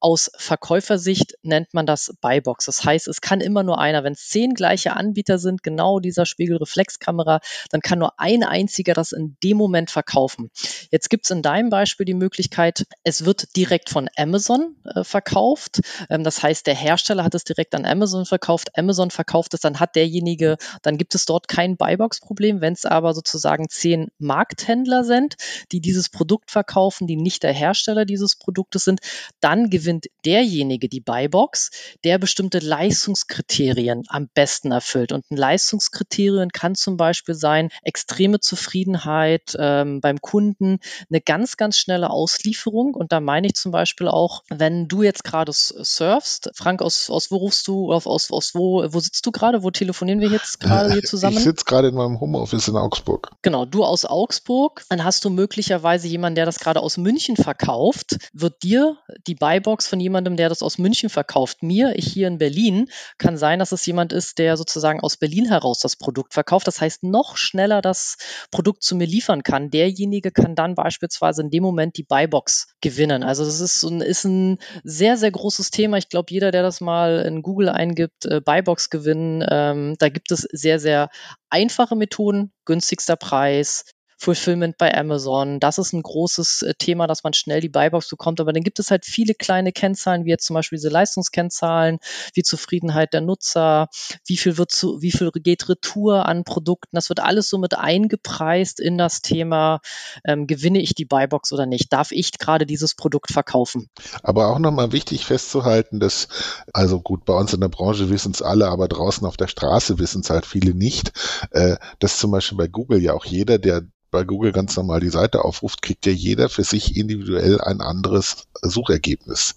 Aus 0.00 0.30
Verkäufersicht 0.36 1.34
nennt 1.42 1.74
man 1.74 1.84
das 1.84 2.14
Buybox. 2.22 2.64
Das 2.64 2.82
heißt, 2.82 3.08
es 3.08 3.20
kann 3.20 3.42
immer 3.42 3.62
nur 3.62 3.78
einer, 3.78 4.02
wenn 4.02 4.14
es 4.14 4.28
zehn 4.28 4.54
gleiche 4.54 4.96
Anbieter 4.96 5.38
sind, 5.38 5.62
genau 5.62 6.00
dieser 6.00 6.24
Spiegelreflexkamera, 6.24 7.40
dann 7.70 7.82
kann 7.82 7.98
nur 7.98 8.18
ein 8.18 8.42
einziger 8.42 8.94
das 8.94 9.12
in 9.12 9.36
dem 9.44 9.58
Moment 9.58 9.90
verkaufen. 9.90 10.50
Jetzt 10.90 11.10
gibt 11.10 11.26
es 11.26 11.30
in 11.30 11.42
deinem 11.42 11.68
Beispiel 11.68 12.06
die 12.06 12.14
Möglichkeit, 12.14 12.86
es 13.04 13.26
wird 13.26 13.54
direkt 13.54 13.90
von 13.90 14.08
Amazon 14.16 14.76
äh, 14.86 15.04
verkauft. 15.04 15.80
Ähm, 16.08 16.24
das 16.24 16.42
heißt, 16.42 16.66
der 16.66 16.85
Hersteller 16.86 17.24
hat 17.24 17.34
es 17.34 17.44
direkt 17.44 17.74
an 17.74 17.84
Amazon 17.84 18.26
verkauft, 18.26 18.76
Amazon 18.76 19.10
verkauft 19.10 19.54
es, 19.54 19.60
dann 19.60 19.80
hat 19.80 19.96
derjenige, 19.96 20.56
dann 20.82 20.98
gibt 20.98 21.14
es 21.14 21.24
dort 21.24 21.48
kein 21.48 21.76
Buybox-Problem. 21.76 22.60
Wenn 22.60 22.74
es 22.74 22.84
aber 22.84 23.14
sozusagen 23.14 23.68
zehn 23.68 24.08
Markthändler 24.18 25.04
sind, 25.04 25.36
die 25.72 25.80
dieses 25.80 26.08
Produkt 26.08 26.50
verkaufen, 26.50 27.06
die 27.06 27.16
nicht 27.16 27.42
der 27.42 27.52
Hersteller 27.52 28.04
dieses 28.04 28.36
Produktes 28.36 28.84
sind, 28.84 29.00
dann 29.40 29.70
gewinnt 29.70 30.06
derjenige 30.24 30.88
die 30.88 31.00
Buybox, 31.00 31.70
der 32.04 32.18
bestimmte 32.18 32.58
Leistungskriterien 32.58 34.04
am 34.08 34.28
besten 34.32 34.72
erfüllt. 34.72 35.12
Und 35.12 35.24
ein 35.30 35.36
Leistungskriterien 35.36 36.50
kann 36.50 36.74
zum 36.74 36.96
Beispiel 36.96 37.34
sein, 37.34 37.70
extreme 37.82 38.40
Zufriedenheit 38.40 39.56
ähm, 39.58 40.00
beim 40.00 40.20
Kunden, 40.20 40.78
eine 41.10 41.20
ganz, 41.20 41.56
ganz 41.56 41.76
schnelle 41.76 42.10
Auslieferung. 42.10 42.94
Und 42.94 43.12
da 43.12 43.20
meine 43.20 43.48
ich 43.48 43.54
zum 43.54 43.72
Beispiel 43.72 44.08
auch, 44.08 44.42
wenn 44.48 44.88
du 44.88 45.02
jetzt 45.02 45.24
gerade 45.24 45.52
surfst, 45.52 46.50
Frank 46.54 46.75
Frank, 46.76 46.82
aus, 46.82 47.08
aus 47.10 47.30
wo 47.30 47.36
rufst 47.36 47.66
du, 47.68 47.92
aus, 47.92 48.06
aus, 48.06 48.30
aus 48.30 48.54
wo, 48.54 48.84
wo 48.92 49.00
sitzt 49.00 49.24
du 49.24 49.30
gerade? 49.30 49.62
Wo 49.62 49.70
telefonieren 49.70 50.20
wir 50.20 50.28
jetzt 50.28 50.60
gerade 50.60 50.92
hier 50.92 51.02
zusammen? 51.04 51.36
Ich 51.36 51.44
sitze 51.44 51.64
gerade 51.64 51.88
in 51.88 51.94
meinem 51.94 52.20
Homeoffice 52.20 52.68
in 52.68 52.76
Augsburg. 52.76 53.30
Genau, 53.42 53.64
du 53.64 53.84
aus 53.84 54.04
Augsburg. 54.04 54.84
Dann 54.90 55.04
hast 55.04 55.24
du 55.24 55.30
möglicherweise 55.30 56.06
jemanden, 56.08 56.36
der 56.36 56.44
das 56.44 56.58
gerade 56.58 56.80
aus 56.80 56.98
München 56.98 57.36
verkauft. 57.36 58.18
Wird 58.32 58.62
dir 58.62 58.98
die 59.26 59.34
Buybox 59.34 59.86
von 59.86 60.00
jemandem, 60.00 60.36
der 60.36 60.48
das 60.48 60.62
aus 60.62 60.76
München 60.78 61.08
verkauft, 61.08 61.62
mir, 61.62 61.96
ich 61.96 62.12
hier 62.12 62.28
in 62.28 62.38
Berlin, 62.38 62.90
kann 63.18 63.38
sein, 63.38 63.58
dass 63.58 63.72
es 63.72 63.86
jemand 63.86 64.12
ist, 64.12 64.38
der 64.38 64.56
sozusagen 64.56 65.00
aus 65.00 65.16
Berlin 65.16 65.46
heraus 65.46 65.78
das 65.78 65.96
Produkt 65.96 66.34
verkauft. 66.34 66.66
Das 66.66 66.80
heißt, 66.80 67.04
noch 67.04 67.36
schneller 67.36 67.80
das 67.80 68.16
Produkt 68.50 68.82
zu 68.82 68.96
mir 68.96 69.06
liefern 69.06 69.42
kann. 69.42 69.70
Derjenige 69.70 70.30
kann 70.30 70.54
dann 70.54 70.74
beispielsweise 70.74 71.42
in 71.42 71.50
dem 71.50 71.62
Moment 71.62 71.96
die 71.96 72.04
Buybox 72.04 72.68
gewinnen. 72.82 73.22
Also 73.22 73.44
das 73.44 73.60
ist, 73.60 73.82
ein, 73.82 74.00
ist 74.00 74.24
ein 74.24 74.58
sehr, 74.84 75.16
sehr 75.16 75.30
großes 75.30 75.70
Thema. 75.70 75.96
Ich 75.96 76.08
glaube, 76.08 76.26
jeder, 76.30 76.50
der 76.50 76.62
das 76.66 76.80
mal 76.80 77.20
in 77.20 77.42
Google 77.42 77.68
eingibt, 77.68 78.26
äh, 78.26 78.40
Buybox 78.40 78.90
gewinnen, 78.90 79.44
ähm, 79.48 79.96
da 79.98 80.08
gibt 80.08 80.30
es 80.32 80.42
sehr, 80.52 80.78
sehr 80.78 81.08
einfache 81.50 81.96
Methoden, 81.96 82.52
günstigster 82.64 83.16
Preis, 83.16 83.84
Fulfillment 84.18 84.78
bei 84.78 84.96
Amazon. 84.96 85.60
Das 85.60 85.78
ist 85.78 85.92
ein 85.92 86.02
großes 86.02 86.62
äh, 86.62 86.74
Thema, 86.74 87.06
dass 87.06 87.22
man 87.22 87.34
schnell 87.34 87.60
die 87.60 87.68
Buybox 87.68 88.08
bekommt. 88.08 88.40
Aber 88.40 88.52
dann 88.52 88.62
gibt 88.62 88.78
es 88.78 88.90
halt 88.90 89.04
viele 89.04 89.34
kleine 89.34 89.72
Kennzahlen, 89.72 90.24
wie 90.24 90.30
jetzt 90.30 90.46
zum 90.46 90.54
Beispiel 90.54 90.78
diese 90.78 90.88
Leistungskennzahlen, 90.88 91.98
wie 92.34 92.42
Zufriedenheit 92.42 93.12
der 93.12 93.20
Nutzer, 93.20 93.88
wie 94.26 94.36
viel 94.36 94.56
wird 94.56 94.70
zu, 94.70 95.02
wie 95.02 95.12
viel 95.12 95.30
geht 95.32 95.68
Retour 95.68 96.26
an 96.26 96.44
Produkten. 96.44 96.96
Das 96.96 97.08
wird 97.08 97.20
alles 97.20 97.48
so 97.48 97.58
mit 97.58 97.76
eingepreist 97.76 98.80
in 98.80 98.96
das 98.96 99.20
Thema, 99.20 99.80
ähm, 100.24 100.46
gewinne 100.46 100.80
ich 100.80 100.94
die 100.94 101.04
Buybox 101.04 101.52
oder 101.52 101.66
nicht? 101.66 101.92
Darf 101.92 102.10
ich 102.10 102.38
gerade 102.38 102.66
dieses 102.66 102.94
Produkt 102.94 103.30
verkaufen? 103.30 103.90
Aber 104.22 104.48
auch 104.48 104.58
nochmal 104.58 104.92
wichtig 104.92 105.26
festzuhalten, 105.26 106.00
dass, 106.00 106.28
also 106.72 107.00
gut, 107.00 107.24
bei 107.24 107.34
uns 107.34 107.52
in 107.52 107.60
der 107.60 107.68
Branche 107.68 108.08
wissen 108.08 108.32
es 108.32 108.42
alle, 108.42 108.68
aber 108.68 108.88
draußen 108.88 109.26
auf 109.26 109.36
der 109.36 109.48
Straße 109.48 109.98
wissen 109.98 110.22
es 110.22 110.30
halt 110.30 110.46
viele 110.46 110.74
nicht, 110.74 111.12
äh, 111.50 111.76
dass 111.98 112.18
zum 112.18 112.30
Beispiel 112.30 112.58
bei 112.58 112.68
Google 112.68 113.02
ja 113.02 113.12
auch 113.12 113.24
jeder, 113.24 113.58
der 113.58 113.82
bei 114.10 114.24
Google 114.24 114.52
ganz 114.52 114.76
normal 114.76 115.00
die 115.00 115.08
Seite 115.08 115.44
aufruft, 115.44 115.82
kriegt 115.82 116.06
ja 116.06 116.12
jeder 116.12 116.48
für 116.48 116.64
sich 116.64 116.96
individuell 116.96 117.60
ein 117.60 117.80
anderes 117.80 118.46
Suchergebnis, 118.62 119.56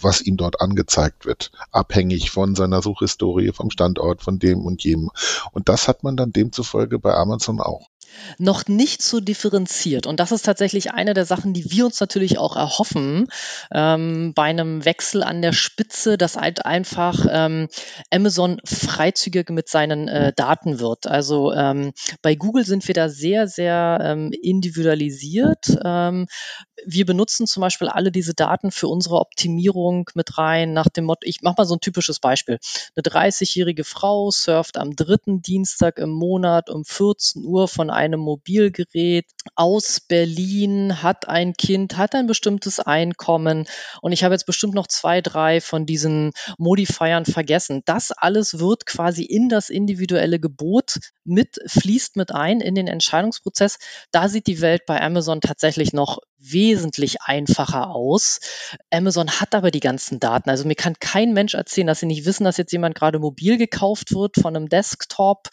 was 0.00 0.20
ihm 0.20 0.36
dort 0.36 0.60
angezeigt 0.60 1.26
wird, 1.26 1.52
abhängig 1.70 2.30
von 2.30 2.54
seiner 2.54 2.82
Suchhistorie, 2.82 3.52
vom 3.52 3.70
Standort, 3.70 4.22
von 4.22 4.38
dem 4.38 4.60
und 4.60 4.82
jenem. 4.82 5.10
Und 5.52 5.68
das 5.68 5.88
hat 5.88 6.02
man 6.02 6.16
dann 6.16 6.32
demzufolge 6.32 6.98
bei 6.98 7.14
Amazon 7.14 7.60
auch 7.60 7.88
noch 8.38 8.66
nicht 8.66 9.02
so 9.02 9.20
differenziert. 9.20 10.06
Und 10.06 10.20
das 10.20 10.32
ist 10.32 10.44
tatsächlich 10.44 10.92
eine 10.92 11.14
der 11.14 11.24
Sachen, 11.24 11.52
die 11.52 11.70
wir 11.70 11.86
uns 11.86 12.00
natürlich 12.00 12.38
auch 12.38 12.56
erhoffen 12.56 13.26
ähm, 13.72 14.32
bei 14.34 14.44
einem 14.44 14.84
Wechsel 14.84 15.22
an 15.22 15.42
der 15.42 15.52
Spitze, 15.52 16.18
dass 16.18 16.36
halt 16.36 16.64
einfach 16.64 17.26
ähm, 17.30 17.68
Amazon 18.10 18.60
freizügig 18.64 19.50
mit 19.50 19.68
seinen 19.68 20.08
äh, 20.08 20.32
Daten 20.34 20.80
wird. 20.80 21.06
Also 21.06 21.52
ähm, 21.52 21.92
bei 22.22 22.34
Google 22.34 22.64
sind 22.64 22.86
wir 22.88 22.94
da 22.94 23.08
sehr, 23.08 23.46
sehr 23.46 23.98
ähm, 24.02 24.32
individualisiert. 24.42 25.66
Wir 26.86 27.06
benutzen 27.06 27.46
zum 27.46 27.60
Beispiel 27.60 27.88
alle 27.88 28.10
diese 28.10 28.34
Daten 28.34 28.70
für 28.70 28.88
unsere 28.88 29.16
Optimierung 29.16 30.08
mit 30.14 30.38
rein, 30.38 30.72
nach 30.72 30.88
dem 30.88 31.04
Motto, 31.04 31.20
ich 31.24 31.42
mache 31.42 31.56
mal 31.58 31.64
so 31.64 31.74
ein 31.74 31.80
typisches 31.80 32.20
Beispiel. 32.20 32.58
Eine 32.94 33.02
30-jährige 33.02 33.84
Frau 33.84 34.30
surft 34.30 34.76
am 34.76 34.96
dritten 34.96 35.42
Dienstag 35.42 35.98
im 35.98 36.10
Monat 36.10 36.70
um 36.70 36.84
14 36.84 37.44
Uhr 37.44 37.68
von 37.68 37.90
einem 37.90 38.20
Mobilgerät 38.20 39.26
aus 39.54 40.00
Berlin, 40.00 41.02
hat 41.02 41.28
ein 41.28 41.54
Kind, 41.54 41.96
hat 41.96 42.14
ein 42.14 42.26
bestimmtes 42.26 42.80
Einkommen 42.80 43.66
und 44.02 44.12
ich 44.12 44.24
habe 44.24 44.34
jetzt 44.34 44.46
bestimmt 44.46 44.74
noch 44.74 44.86
zwei, 44.86 45.20
drei 45.20 45.60
von 45.60 45.86
diesen 45.86 46.32
Modifiern 46.58 47.24
vergessen. 47.24 47.82
Das 47.84 48.10
alles 48.12 48.58
wird 48.58 48.86
quasi 48.86 49.24
in 49.24 49.48
das 49.48 49.70
individuelle 49.70 50.40
Gebot 50.40 50.98
mit, 51.24 51.58
fließt 51.66 52.16
mit 52.16 52.32
ein 52.32 52.60
in 52.60 52.74
den 52.74 52.86
Entscheidungsprozess. 52.86 53.78
Da 54.10 54.28
sieht 54.28 54.46
die 54.46 54.60
Welt 54.60 54.82
bei 54.86 55.00
Amazon 55.00 55.40
tatsächlich 55.40 55.92
noch 55.92 56.18
wesentlich 56.40 57.22
einfacher 57.22 57.90
aus. 57.90 58.40
Amazon 58.90 59.30
hat 59.30 59.54
aber 59.54 59.70
die 59.70 59.80
ganzen 59.80 60.20
Daten. 60.20 60.50
Also 60.50 60.66
mir 60.66 60.74
kann 60.74 60.94
kein 60.98 61.32
Mensch 61.32 61.54
erzählen, 61.54 61.86
dass 61.86 62.00
sie 62.00 62.06
nicht 62.06 62.24
wissen, 62.24 62.44
dass 62.44 62.56
jetzt 62.56 62.72
jemand 62.72 62.94
gerade 62.94 63.18
mobil 63.18 63.58
gekauft 63.58 64.14
wird 64.14 64.36
von 64.36 64.56
einem 64.56 64.68
Desktop 64.68 65.48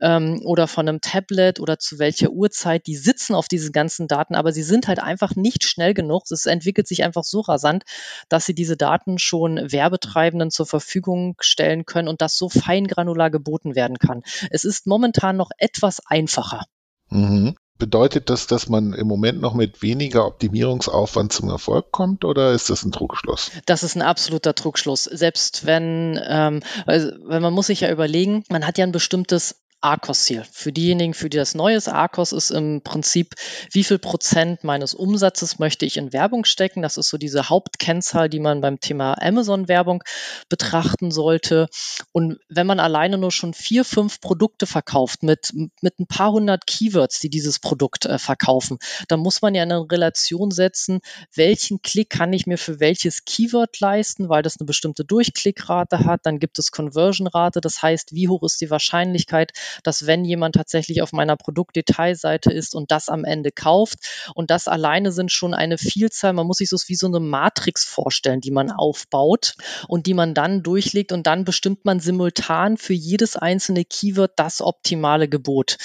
ähm, 0.00 0.40
oder 0.44 0.66
von 0.66 0.88
einem 0.88 1.00
Tablet 1.00 1.60
oder 1.60 1.78
zu 1.78 1.98
welcher 1.98 2.30
Uhrzeit. 2.30 2.86
Die 2.86 2.96
sitzen 2.96 3.34
auf 3.34 3.48
diesen 3.48 3.72
ganzen 3.72 4.08
Daten, 4.08 4.34
aber 4.34 4.52
sie 4.52 4.62
sind 4.62 4.88
halt 4.88 4.98
einfach 4.98 5.36
nicht 5.36 5.64
schnell 5.64 5.94
genug. 5.94 6.24
Es 6.30 6.46
entwickelt 6.46 6.88
sich 6.88 7.04
einfach 7.04 7.24
so 7.24 7.40
rasant, 7.40 7.84
dass 8.28 8.46
sie 8.46 8.54
diese 8.54 8.76
Daten 8.76 9.18
schon 9.18 9.70
Werbetreibenden 9.70 10.50
zur 10.50 10.66
Verfügung 10.66 11.36
stellen 11.40 11.86
können 11.86 12.08
und 12.08 12.20
das 12.20 12.36
so 12.36 12.48
feingranular 12.48 13.30
geboten 13.30 13.74
werden 13.76 13.98
kann. 13.98 14.22
Es 14.50 14.64
ist 14.64 14.86
momentan 14.86 15.36
noch 15.36 15.50
etwas 15.58 16.00
einfacher. 16.06 16.64
Mhm. 17.10 17.56
Bedeutet 17.76 18.30
das, 18.30 18.46
dass 18.46 18.68
man 18.68 18.92
im 18.92 19.08
Moment 19.08 19.40
noch 19.40 19.54
mit 19.54 19.82
weniger 19.82 20.26
Optimierungsaufwand 20.26 21.32
zum 21.32 21.48
Erfolg 21.48 21.90
kommt 21.90 22.24
oder 22.24 22.52
ist 22.52 22.70
das 22.70 22.84
ein 22.84 22.92
Trugschluss? 22.92 23.50
Das 23.66 23.82
ist 23.82 23.96
ein 23.96 24.02
absoluter 24.02 24.54
Trugschluss. 24.54 25.04
Selbst 25.04 25.66
wenn, 25.66 26.20
ähm, 26.24 26.60
also, 26.86 27.10
weil 27.24 27.40
man 27.40 27.52
muss 27.52 27.66
sich 27.66 27.80
ja 27.80 27.90
überlegen, 27.90 28.44
man 28.48 28.64
hat 28.64 28.78
ja 28.78 28.84
ein 28.84 28.92
bestimmtes 28.92 29.63
ARCOS-Ziel. 29.84 30.44
Für 30.50 30.72
diejenigen, 30.72 31.14
für 31.14 31.28
die 31.28 31.36
das 31.36 31.54
neu 31.54 31.74
ist, 31.74 31.88
ARCOS 31.88 32.32
ist 32.32 32.50
im 32.50 32.80
Prinzip, 32.82 33.34
wie 33.70 33.84
viel 33.84 33.98
Prozent 33.98 34.64
meines 34.64 34.94
Umsatzes 34.94 35.58
möchte 35.58 35.84
ich 35.84 35.98
in 35.98 36.12
Werbung 36.12 36.44
stecken. 36.44 36.82
Das 36.82 36.96
ist 36.96 37.10
so 37.10 37.18
diese 37.18 37.50
Hauptkennzahl, 37.50 38.28
die 38.28 38.40
man 38.40 38.62
beim 38.62 38.80
Thema 38.80 39.14
Amazon-Werbung 39.20 40.02
betrachten 40.48 41.10
sollte. 41.10 41.68
Und 42.12 42.38
wenn 42.48 42.66
man 42.66 42.80
alleine 42.80 43.18
nur 43.18 43.30
schon 43.30 43.52
vier, 43.52 43.84
fünf 43.84 44.20
Produkte 44.20 44.66
verkauft 44.66 45.22
mit, 45.22 45.52
mit 45.54 45.98
ein 46.00 46.06
paar 46.06 46.32
hundert 46.32 46.66
Keywords, 46.66 47.20
die 47.20 47.28
dieses 47.28 47.58
Produkt 47.58 48.06
äh, 48.06 48.18
verkaufen, 48.18 48.78
dann 49.08 49.20
muss 49.20 49.42
man 49.42 49.54
ja 49.54 49.62
eine 49.62 49.80
Relation 49.90 50.50
setzen, 50.50 51.00
welchen 51.34 51.82
Klick 51.82 52.08
kann 52.10 52.32
ich 52.32 52.46
mir 52.46 52.56
für 52.56 52.80
welches 52.80 53.24
Keyword 53.26 53.78
leisten, 53.80 54.30
weil 54.30 54.42
das 54.42 54.58
eine 54.58 54.66
bestimmte 54.66 55.04
Durchklickrate 55.04 56.06
hat. 56.06 56.20
Dann 56.24 56.38
gibt 56.38 56.58
es 56.58 56.70
Conversion-Rate. 56.70 57.60
Das 57.60 57.82
heißt, 57.82 58.14
wie 58.14 58.28
hoch 58.28 58.42
ist 58.42 58.60
die 58.62 58.70
Wahrscheinlichkeit, 58.70 59.52
dass 59.82 60.06
wenn 60.06 60.24
jemand 60.24 60.54
tatsächlich 60.54 61.02
auf 61.02 61.12
meiner 61.12 61.36
Produktdetailseite 61.36 62.52
ist 62.52 62.74
und 62.74 62.90
das 62.90 63.08
am 63.08 63.24
Ende 63.24 63.50
kauft 63.50 63.98
und 64.34 64.50
das 64.50 64.68
alleine 64.68 65.12
sind 65.12 65.32
schon 65.32 65.54
eine 65.54 65.78
Vielzahl, 65.78 66.32
man 66.32 66.46
muss 66.46 66.58
sich 66.58 66.68
so 66.68 66.76
wie 66.86 66.94
so 66.96 67.06
eine 67.06 67.20
Matrix 67.20 67.84
vorstellen, 67.84 68.40
die 68.40 68.50
man 68.50 68.70
aufbaut 68.70 69.54
und 69.88 70.06
die 70.06 70.14
man 70.14 70.34
dann 70.34 70.62
durchlegt 70.62 71.12
und 71.12 71.26
dann 71.26 71.44
bestimmt 71.44 71.84
man 71.84 72.00
simultan 72.00 72.76
für 72.76 72.92
jedes 72.92 73.36
einzelne 73.36 73.84
Keyword 73.84 74.32
das 74.36 74.60
optimale 74.60 75.28
Gebot. 75.28 75.76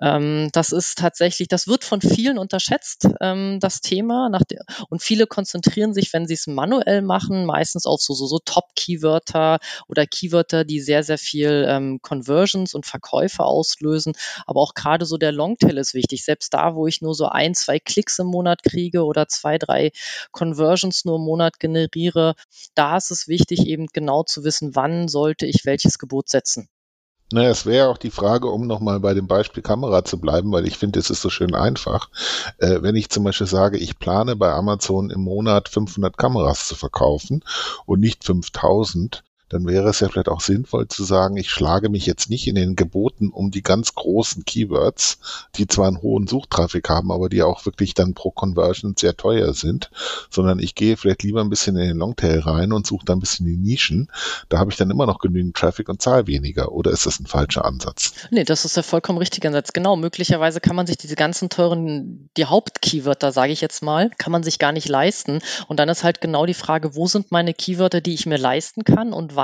Ähm, 0.00 0.50
das 0.52 0.72
ist 0.72 0.98
tatsächlich, 0.98 1.48
das 1.48 1.68
wird 1.68 1.84
von 1.84 2.00
vielen 2.00 2.38
unterschätzt, 2.38 3.08
ähm, 3.20 3.58
das 3.60 3.80
Thema. 3.80 4.30
und 4.88 5.02
viele 5.02 5.26
konzentrieren 5.26 5.94
sich, 5.94 6.12
wenn 6.12 6.26
sie 6.26 6.34
es 6.34 6.46
manuell 6.46 7.02
machen, 7.02 7.46
meistens 7.46 7.86
auf 7.86 8.00
so, 8.00 8.14
so, 8.14 8.26
so 8.26 8.38
Top-Keywörter 8.44 9.58
oder 9.88 10.06
Keywörter, 10.06 10.64
die 10.64 10.80
sehr, 10.80 11.02
sehr 11.02 11.18
viel 11.18 11.66
ähm, 11.68 12.00
Conversions 12.02 12.74
und 12.74 12.86
Verkäufe 12.86 13.31
Käufe 13.32 13.44
auslösen. 13.44 14.14
Aber 14.46 14.60
auch 14.60 14.74
gerade 14.74 15.06
so 15.06 15.16
der 15.16 15.32
Longtail 15.32 15.78
ist 15.78 15.94
wichtig. 15.94 16.24
Selbst 16.24 16.54
da, 16.54 16.74
wo 16.74 16.86
ich 16.86 17.00
nur 17.00 17.14
so 17.14 17.26
ein, 17.26 17.54
zwei 17.54 17.78
Klicks 17.78 18.18
im 18.18 18.26
Monat 18.26 18.62
kriege 18.62 19.04
oder 19.04 19.28
zwei, 19.28 19.58
drei 19.58 19.92
Conversions 20.30 21.04
nur 21.04 21.16
im 21.16 21.22
Monat 21.22 21.58
generiere, 21.58 22.34
da 22.74 22.96
ist 22.96 23.10
es 23.10 23.28
wichtig, 23.28 23.66
eben 23.66 23.86
genau 23.92 24.22
zu 24.22 24.44
wissen, 24.44 24.74
wann 24.74 25.08
sollte 25.08 25.46
ich 25.46 25.64
welches 25.64 25.98
Gebot 25.98 26.28
setzen. 26.28 26.68
Naja, 27.32 27.48
es 27.48 27.64
wäre 27.64 27.88
auch 27.88 27.96
die 27.96 28.10
Frage, 28.10 28.48
um 28.48 28.66
nochmal 28.66 29.00
bei 29.00 29.14
dem 29.14 29.26
Beispiel 29.26 29.62
Kamera 29.62 30.04
zu 30.04 30.20
bleiben, 30.20 30.52
weil 30.52 30.66
ich 30.66 30.76
finde, 30.76 30.98
es 30.98 31.08
ist 31.08 31.22
so 31.22 31.30
schön 31.30 31.54
einfach. 31.54 32.10
Äh, 32.58 32.82
wenn 32.82 32.94
ich 32.94 33.08
zum 33.08 33.24
Beispiel 33.24 33.46
sage, 33.46 33.78
ich 33.78 33.98
plane 33.98 34.36
bei 34.36 34.52
Amazon 34.52 35.08
im 35.08 35.22
Monat 35.22 35.70
500 35.70 36.18
Kameras 36.18 36.68
zu 36.68 36.74
verkaufen 36.74 37.42
und 37.86 38.00
nicht 38.00 38.24
5000, 38.24 39.24
dann 39.52 39.66
wäre 39.66 39.90
es 39.90 40.00
ja 40.00 40.08
vielleicht 40.08 40.30
auch 40.30 40.40
sinnvoll 40.40 40.88
zu 40.88 41.04
sagen, 41.04 41.36
ich 41.36 41.50
schlage 41.50 41.90
mich 41.90 42.06
jetzt 42.06 42.30
nicht 42.30 42.46
in 42.46 42.54
den 42.54 42.74
Geboten 42.74 43.28
um 43.28 43.50
die 43.50 43.62
ganz 43.62 43.94
großen 43.94 44.46
Keywords, 44.46 45.18
die 45.56 45.66
zwar 45.66 45.88
einen 45.88 46.00
hohen 46.00 46.26
Suchtraffic 46.26 46.88
haben, 46.88 47.12
aber 47.12 47.28
die 47.28 47.42
auch 47.42 47.66
wirklich 47.66 47.92
dann 47.92 48.14
pro 48.14 48.30
Conversion 48.30 48.94
sehr 48.98 49.14
teuer 49.14 49.52
sind, 49.52 49.90
sondern 50.30 50.58
ich 50.58 50.74
gehe 50.74 50.96
vielleicht 50.96 51.22
lieber 51.22 51.42
ein 51.42 51.50
bisschen 51.50 51.76
in 51.76 51.88
den 51.88 51.98
Longtail 51.98 52.38
rein 52.40 52.72
und 52.72 52.86
suche 52.86 53.04
da 53.04 53.12
ein 53.12 53.20
bisschen 53.20 53.44
die 53.44 53.58
Nischen. 53.58 54.10
Da 54.48 54.58
habe 54.58 54.70
ich 54.70 54.78
dann 54.78 54.90
immer 54.90 55.04
noch 55.04 55.18
genügend 55.18 55.54
Traffic 55.54 55.90
und 55.90 56.00
zahle 56.00 56.26
weniger. 56.26 56.72
Oder 56.72 56.90
ist 56.90 57.04
das 57.04 57.20
ein 57.20 57.26
falscher 57.26 57.66
Ansatz? 57.66 58.14
Nee, 58.30 58.44
das 58.44 58.64
ist 58.64 58.76
der 58.76 58.82
vollkommen 58.82 59.18
richtige 59.18 59.48
Ansatz. 59.48 59.74
Genau, 59.74 59.96
möglicherweise 59.96 60.60
kann 60.60 60.76
man 60.76 60.86
sich 60.86 60.96
diese 60.96 61.14
ganzen 61.14 61.50
teuren, 61.50 62.30
die 62.38 62.46
Hauptkeywörter, 62.46 63.32
sage 63.32 63.52
ich 63.52 63.60
jetzt 63.60 63.82
mal, 63.82 64.08
kann 64.16 64.32
man 64.32 64.42
sich 64.42 64.58
gar 64.58 64.72
nicht 64.72 64.88
leisten. 64.88 65.40
Und 65.68 65.78
dann 65.78 65.90
ist 65.90 66.04
halt 66.04 66.22
genau 66.22 66.46
die 66.46 66.54
Frage, 66.54 66.94
wo 66.94 67.06
sind 67.06 67.32
meine 67.32 67.52
Keywörter, 67.52 68.00
die 68.00 68.14
ich 68.14 68.24
mir 68.24 68.38
leisten 68.38 68.84
kann 68.84 69.12
und 69.12 69.36
wann 69.36 69.41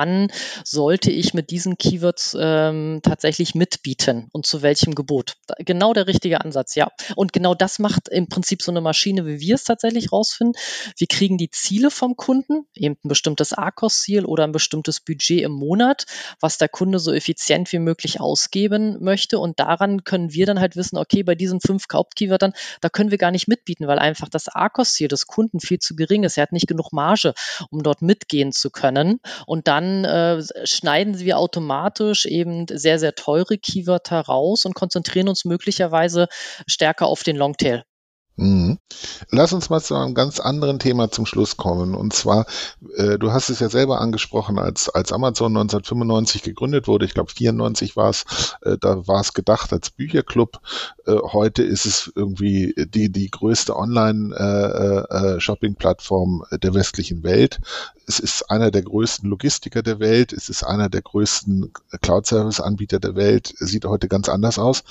sollte 0.65 1.11
ich 1.11 1.35
mit 1.35 1.51
diesen 1.51 1.79
Keywords 1.79 2.37
ähm, 2.39 3.01
tatsächlich 3.03 3.55
mitbieten 3.55 4.29
und 4.33 4.47
zu 4.47 4.63
welchem 4.63 4.95
Gebot. 4.95 5.35
Genau 5.59 5.93
der 5.93 6.07
richtige 6.07 6.41
Ansatz, 6.41 6.75
ja. 6.75 6.89
Und 7.17 7.33
genau 7.33 7.55
das 7.55 7.79
macht 7.79 8.09
im 8.09 8.29
Prinzip 8.29 8.63
so 8.63 8.71
eine 8.71 8.81
Maschine, 8.81 9.27
wie 9.27 9.41
wir 9.41 9.55
es 9.55 9.65
tatsächlich 9.65 10.13
rausfinden. 10.13 10.61
Wir 10.97 11.07
kriegen 11.07 11.39
die 11.39 11.51
Ziele 11.51 11.91
vom 11.91 12.17
Kunden, 12.17 12.67
eben 12.75 12.97
ein 13.05 13.09
bestimmtes 13.09 13.53
ARCOS-Ziel 13.53 14.25
oder 14.25 14.45
ein 14.45 14.53
bestimmtes 14.53 15.01
Budget 15.01 15.43
im 15.43 15.53
Monat, 15.53 16.07
was 16.41 16.59
der 16.59 16.69
Kunde 16.69 16.99
so 16.99 17.13
effizient 17.13 17.73
wie 17.73 17.79
möglich 17.79 18.21
ausgeben 18.21 18.99
möchte. 19.01 19.39
Und 19.39 19.59
daran 19.59 20.05
können 20.05 20.33
wir 20.33 20.47
dann 20.47 20.61
halt 20.61 20.77
wissen, 20.77 20.97
okay, 20.97 21.23
bei 21.23 21.35
diesen 21.35 21.61
fünf 21.61 21.85
Hauptkeywörtern, 21.93 22.53
da 22.81 22.89
können 22.89 23.11
wir 23.11 23.19
gar 23.19 23.31
nicht 23.31 23.49
mitbieten, 23.49 23.87
weil 23.87 23.99
einfach 23.99 24.29
das 24.29 24.49
ARCOS-Ziel 24.49 25.09
des 25.09 25.27
Kunden 25.27 25.61
viel 25.61 25.79
zu 25.79 25.97
gering 25.97 26.25
ist. 26.25 26.37
Er 26.37 26.43
hat 26.43 26.53
nicht 26.53 26.69
genug 26.69 26.93
Marge, 26.93 27.35
um 27.71 27.83
dort 27.83 28.03
mitgehen 28.03 28.53
zu 28.53 28.71
können. 28.71 29.21
Und 29.47 29.69
dann 29.69 29.88
dann 29.89 30.05
äh, 30.05 30.43
schneiden 30.65 31.19
wir 31.19 31.39
automatisch 31.39 32.27
eben 32.27 32.67
sehr, 32.69 32.99
sehr 32.99 33.15
teure 33.15 33.59
Keywörter 33.59 34.21
raus 34.21 34.65
und 34.65 34.75
konzentrieren 34.75 35.29
uns 35.29 35.45
möglicherweise 35.45 36.29
stärker 36.67 37.07
auf 37.07 37.23
den 37.23 37.37
Longtail. 37.37 37.85
Mhm. 38.39 38.79
Lass 39.33 39.53
uns 39.53 39.69
mal 39.69 39.81
zu 39.81 39.97
einem 39.97 40.15
ganz 40.15 40.39
anderen 40.39 40.79
Thema 40.79 41.11
zum 41.11 41.27
Schluss 41.27 41.57
kommen. 41.57 41.97
Und 41.97 42.13
zwar, 42.13 42.47
äh, 42.95 43.19
du 43.19 43.33
hast 43.33 43.51
es 43.51 43.59
ja 43.59 43.69
selber 43.69 44.01
angesprochen, 44.01 44.61
als, 44.61 44.89
als 44.89 45.13
Amazon 45.13 45.57
1995 45.57 46.45
gegründet 46.45 46.87
wurde, 46.87 47.05
ich 47.05 47.15
glaube 47.15 47.33
94 47.33 47.97
war 47.97 48.11
es, 48.11 48.57
äh, 48.63 48.79
da 48.81 49.09
war 49.09 49.23
es 49.23 49.35
gedacht 49.35 49.73
als 49.73 49.91
Bücherclub. 49.91 50.61
Äh, 51.05 51.17
heute 51.17 51.65
ist 51.65 51.85
es 51.85 52.13
irgendwie 52.15 52.75
die, 52.77 53.11
die 53.11 53.29
größte 53.29 53.75
Online-Shopping-Plattform 53.75 56.45
äh, 56.49 56.55
äh, 56.55 56.59
der 56.61 56.75
westlichen 56.75 57.25
Welt. 57.25 57.59
Es 58.07 58.21
ist 58.21 58.49
einer 58.53 58.71
der 58.71 58.83
größten 58.83 59.29
Logistiker 59.29 59.83
der 59.83 59.99
Welt. 59.99 60.33
Es 60.33 60.49
ist 60.49 60.63
einer 60.63 60.89
der 60.89 61.03
größten 61.03 61.73
Cloud-Service-Anbieter 62.03 63.01
der 63.01 63.17
Welt. 63.17 63.53
Sieht 63.59 63.85
heute 63.85 64.07
ganz 64.07 64.29
anders 64.29 64.61
aus 64.61 64.85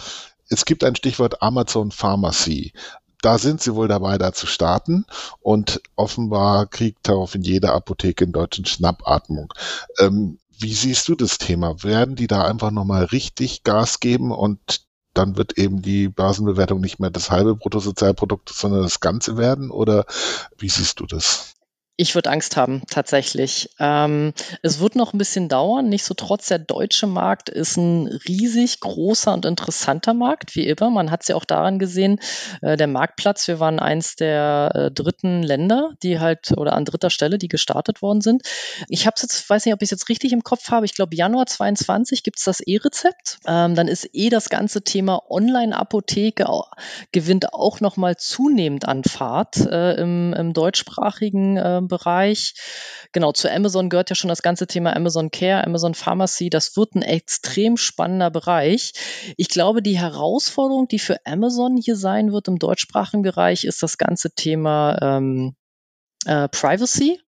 es 0.50 0.66
gibt 0.66 0.84
ein 0.84 0.96
Stichwort 0.96 1.42
Amazon 1.42 1.92
Pharmacy 1.92 2.74
da 3.22 3.38
sind 3.38 3.62
sie 3.62 3.76
wohl 3.76 3.88
dabei, 3.88 4.18
da 4.18 4.34
zu 4.34 4.48
starten. 4.48 5.06
Und 5.40 5.82
offenbar 5.96 6.68
kriegt 6.68 7.08
daraufhin 7.08 7.42
jede 7.42 7.72
Apotheke 7.72 8.24
in 8.24 8.32
Deutschland 8.32 8.70
Schnappatmung. 8.70 9.54
Ähm, 10.00 10.40
wie 10.60 10.74
siehst 10.74 11.08
du 11.08 11.16
das 11.16 11.38
Thema? 11.38 11.84
Werden 11.84 12.16
die 12.16 12.28
da 12.28 12.44
einfach 12.44 12.72
nochmal 12.72 13.06
richtig 13.06 13.64
Gas 13.64 14.00
geben 14.00 14.32
und 14.32 14.88
dann 15.14 15.36
wird 15.36 15.58
eben 15.58 15.82
die 15.82 16.10
Börsenbewertung 16.10 16.80
nicht 16.80 17.00
mehr 17.00 17.10
das 17.10 17.32
halbe 17.32 17.56
Bruttosozialprodukt, 17.56 18.50
sondern 18.50 18.84
das 18.84 19.00
Ganze 19.00 19.38
werden? 19.38 19.72
Oder 19.72 20.06
wie 20.58 20.70
siehst 20.70 21.00
du 21.00 21.06
das? 21.06 21.57
Ich 22.00 22.14
würde 22.14 22.30
Angst 22.30 22.58
haben, 22.58 22.84
tatsächlich. 22.92 23.72
Ähm, 23.80 24.34
es 24.62 24.80
wird 24.80 24.96
noch 24.96 25.14
ein 25.14 25.18
bisschen 25.18 25.50
dauern. 25.50 25.90
Nichtsdestotrotz, 25.90 26.48
der 26.48 26.60
deutsche 26.60 27.08
Markt 27.08 27.50
ist 27.50 27.76
ein 27.76 28.06
riesig 28.28 28.82
großer 28.82 29.34
und 29.34 29.48
interessanter 29.48 30.14
Markt, 30.14 30.56
wie 30.56 30.68
immer. 30.68 30.92
Man 30.92 31.10
hat 31.10 31.24
es 31.24 31.30
ja 31.30 31.36
auch 31.36 31.44
daran 31.44 31.80
gesehen, 31.80 32.20
äh, 32.62 32.78
der 32.78 32.86
Marktplatz, 32.86 33.48
wir 33.48 33.60
waren 33.60 33.80
eins 33.80 34.16
der 34.16 34.72
äh, 34.76 34.92
dritten 34.92 35.42
Länder, 35.42 35.90
die 36.04 36.20
halt, 36.20 36.52
oder 36.56 36.74
an 36.74 36.86
dritter 36.86 37.10
Stelle, 37.10 37.40
die 37.40 37.48
gestartet 37.48 38.04
worden 38.04 38.22
sind. 38.22 38.44
Ich 38.90 39.08
habe 39.08 39.16
jetzt, 39.20 39.50
weiß 39.50 39.66
nicht, 39.66 39.74
ob 39.74 39.82
ich 39.82 39.88
es 39.88 39.92
jetzt 39.92 40.08
richtig 40.08 40.34
im 40.34 40.44
Kopf 40.44 40.70
habe. 40.70 40.86
Ich 40.86 40.94
glaube, 40.94 41.16
Januar 41.16 41.48
22 41.48 42.22
gibt 42.22 42.38
es 42.38 42.44
das 42.44 42.60
E-Rezept. 42.60 43.40
Ähm, 43.48 43.74
dann 43.74 43.88
ist 43.88 44.08
eh 44.14 44.30
das 44.30 44.50
ganze 44.50 44.84
Thema 44.84 45.24
Online-Apotheke 45.32 46.46
gewinnt 47.12 47.56
auch 47.56 47.80
nochmal 47.80 48.18
zunehmend 48.18 48.88
an 48.88 49.04
Fahrt 49.04 49.58
äh, 49.66 49.96
im, 49.96 50.34
im 50.34 50.54
deutschsprachigen 50.54 51.58
äh, 51.58 51.87
Bereich. 51.88 52.54
Genau, 53.12 53.32
zu 53.32 53.52
Amazon 53.52 53.90
gehört 53.90 54.10
ja 54.10 54.16
schon 54.16 54.30
das 54.30 54.42
ganze 54.42 54.68
Thema 54.68 54.96
Amazon 54.96 55.32
Care, 55.32 55.66
Amazon 55.66 55.94
Pharmacy. 55.94 56.50
Das 56.50 56.76
wird 56.78 56.96
ein 56.96 57.02
extrem 57.02 57.78
spannender 57.78 58.32
Bereich. 58.32 58.94
Ich 59.38 59.50
glaube, 59.50 59.82
die 59.82 59.98
Herausforderung, 60.00 60.88
die 60.88 61.00
für 61.00 61.26
Amazon 61.26 61.78
hier 61.78 61.96
sein 61.96 62.32
wird 62.32 62.48
im 62.48 62.60
deutschsprachigen 62.60 63.24
Bereich, 63.24 63.64
ist 63.66 63.84
das 63.84 63.98
ganze 63.98 64.32
Thema 64.32 64.98
ähm, 65.02 65.56
äh, 66.26 66.48
Privacy. 66.50 67.20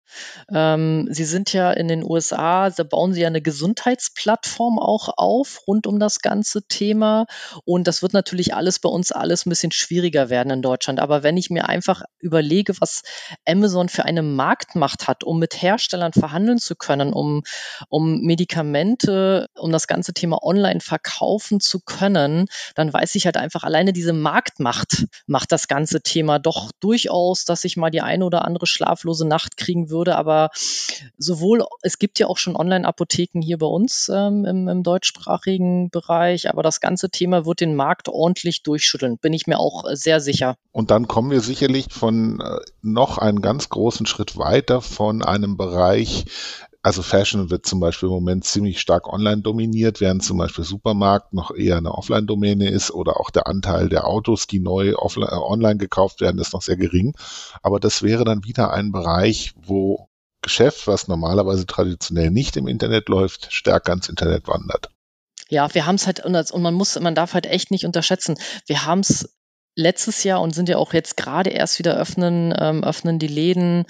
Ähm, 0.53 1.07
Sie 1.11 1.25
sind 1.25 1.53
ja 1.53 1.71
in 1.71 1.87
den 1.87 2.03
USA, 2.03 2.69
da 2.69 2.83
bauen 2.83 3.13
Sie 3.13 3.21
ja 3.21 3.27
eine 3.27 3.41
Gesundheitsplattform 3.41 4.79
auch 4.79 5.09
auf 5.17 5.61
rund 5.67 5.87
um 5.87 5.99
das 5.99 6.19
ganze 6.19 6.63
Thema. 6.67 7.25
Und 7.65 7.87
das 7.87 8.01
wird 8.01 8.13
natürlich 8.13 8.53
alles 8.53 8.79
bei 8.79 8.89
uns 8.89 9.11
alles 9.11 9.45
ein 9.45 9.49
bisschen 9.49 9.71
schwieriger 9.71 10.29
werden 10.29 10.51
in 10.51 10.61
Deutschland. 10.61 10.99
Aber 10.99 11.23
wenn 11.23 11.37
ich 11.37 11.49
mir 11.49 11.69
einfach 11.69 12.03
überlege, 12.19 12.73
was 12.79 13.03
Amazon 13.47 13.89
für 13.89 14.05
eine 14.05 14.21
Marktmacht 14.21 15.07
hat, 15.07 15.23
um 15.23 15.39
mit 15.39 15.61
Herstellern 15.61 16.13
verhandeln 16.13 16.57
zu 16.57 16.75
können, 16.75 17.13
um, 17.13 17.43
um 17.89 18.21
Medikamente, 18.21 19.47
um 19.57 19.71
das 19.71 19.87
ganze 19.87 20.13
Thema 20.13 20.43
online 20.43 20.79
verkaufen 20.79 21.59
zu 21.59 21.79
können, 21.79 22.47
dann 22.75 22.91
weiß 22.91 23.15
ich 23.15 23.25
halt 23.25 23.37
einfach, 23.37 23.63
alleine 23.63 23.93
diese 23.93 24.13
Marktmacht 24.13 25.05
macht 25.27 25.51
das 25.51 25.67
ganze 25.67 26.01
Thema 26.01 26.39
doch 26.39 26.71
durchaus, 26.79 27.45
dass 27.45 27.63
ich 27.63 27.77
mal 27.77 27.89
die 27.89 28.01
eine 28.01 28.25
oder 28.25 28.45
andere 28.45 28.65
schlaflose 28.65 29.27
Nacht 29.27 29.57
kriegen 29.57 29.89
würde 29.89 29.98
würde. 29.99 30.15
Aber 30.15 30.49
sowohl, 31.17 31.63
es 31.81 31.99
gibt 31.99 32.19
ja 32.19 32.27
auch 32.27 32.37
schon 32.37 32.55
Online-Apotheken 32.55 33.41
hier 33.41 33.57
bei 33.57 33.67
uns 33.67 34.09
ähm, 34.13 34.45
im, 34.45 34.67
im 34.67 34.83
deutschsprachigen 34.83 35.89
Bereich, 35.89 36.49
aber 36.49 36.63
das 36.63 36.79
ganze 36.79 37.09
Thema 37.09 37.45
wird 37.45 37.59
den 37.59 37.75
Markt 37.75 38.09
ordentlich 38.09 38.63
durchschütteln, 38.63 39.17
bin 39.17 39.33
ich 39.33 39.45
mir 39.45 39.59
auch 39.59 39.83
sehr 39.91 40.21
sicher. 40.21 40.55
Und 40.71 40.91
dann 40.91 41.07
kommen 41.07 41.31
wir 41.31 41.41
sicherlich 41.41 41.87
von 41.91 42.39
äh, 42.39 42.59
noch 42.81 43.17
einen 43.17 43.41
ganz 43.41 43.69
großen 43.69 44.05
Schritt 44.05 44.37
weiter 44.37 44.81
von 44.81 45.21
einem 45.21 45.57
Bereich, 45.57 46.25
also 46.81 47.01
Fashion 47.01 47.49
wird 47.49 47.65
zum 47.65 47.79
Beispiel 47.79 48.07
im 48.07 48.15
Moment 48.15 48.45
ziemlich 48.45 48.79
stark 48.79 49.07
online 49.07 49.41
dominiert, 49.41 49.99
während 49.99 50.23
zum 50.23 50.37
Beispiel 50.37 50.63
Supermarkt 50.63 51.33
noch 51.33 51.51
eher 51.51 51.77
eine 51.77 51.93
Offline-Domäne 51.93 52.69
ist 52.69 52.91
oder 52.91 53.19
auch 53.19 53.31
der 53.31 53.47
Anteil 53.47 53.89
der 53.89 54.07
Autos, 54.07 54.47
die 54.47 54.59
neu 54.59 54.95
offline, 54.95 55.29
äh, 55.29 55.35
online 55.35 55.77
gekauft 55.77 56.21
werden, 56.21 56.39
ist 56.39 56.53
noch 56.53 56.61
sehr 56.61 56.77
gering. 56.77 57.15
Aber 57.61 57.79
das 57.79 58.01
wäre 58.01 58.23
dann 58.23 58.45
wieder 58.45 58.71
ein 58.71 58.91
Bereich, 58.91 59.53
wo 59.61 60.07
Geschäft, 60.41 60.87
was 60.87 61.09
normalerweise 61.09 61.65
traditionell 61.65 62.31
nicht 62.31 62.55
im 62.55 62.67
Internet 62.67 63.09
läuft, 63.09 63.51
stärker 63.51 63.91
ins 63.91 64.07
Internet 64.07 64.47
wandert. 64.47 64.89
Ja, 65.49 65.73
wir 65.73 65.85
haben 65.85 65.95
es 65.95 66.05
halt, 66.05 66.23
und 66.23 66.61
man 66.61 66.73
muss, 66.73 66.97
man 66.99 67.15
darf 67.15 67.33
halt 67.33 67.45
echt 67.45 67.71
nicht 67.71 67.85
unterschätzen. 67.85 68.37
Wir 68.67 68.85
haben 68.85 68.99
es 68.99 69.35
letztes 69.79 70.23
Jahr 70.23 70.41
und 70.41 70.53
sind 70.53 70.69
ja 70.69 70.77
auch 70.77 70.93
jetzt 70.93 71.17
gerade 71.17 71.49
erst 71.49 71.79
wieder 71.79 71.95
öffnen, 71.95 72.53
ähm, 72.59 72.83
öffnen 72.83 73.17
die 73.17 73.27
Läden. 73.27 73.85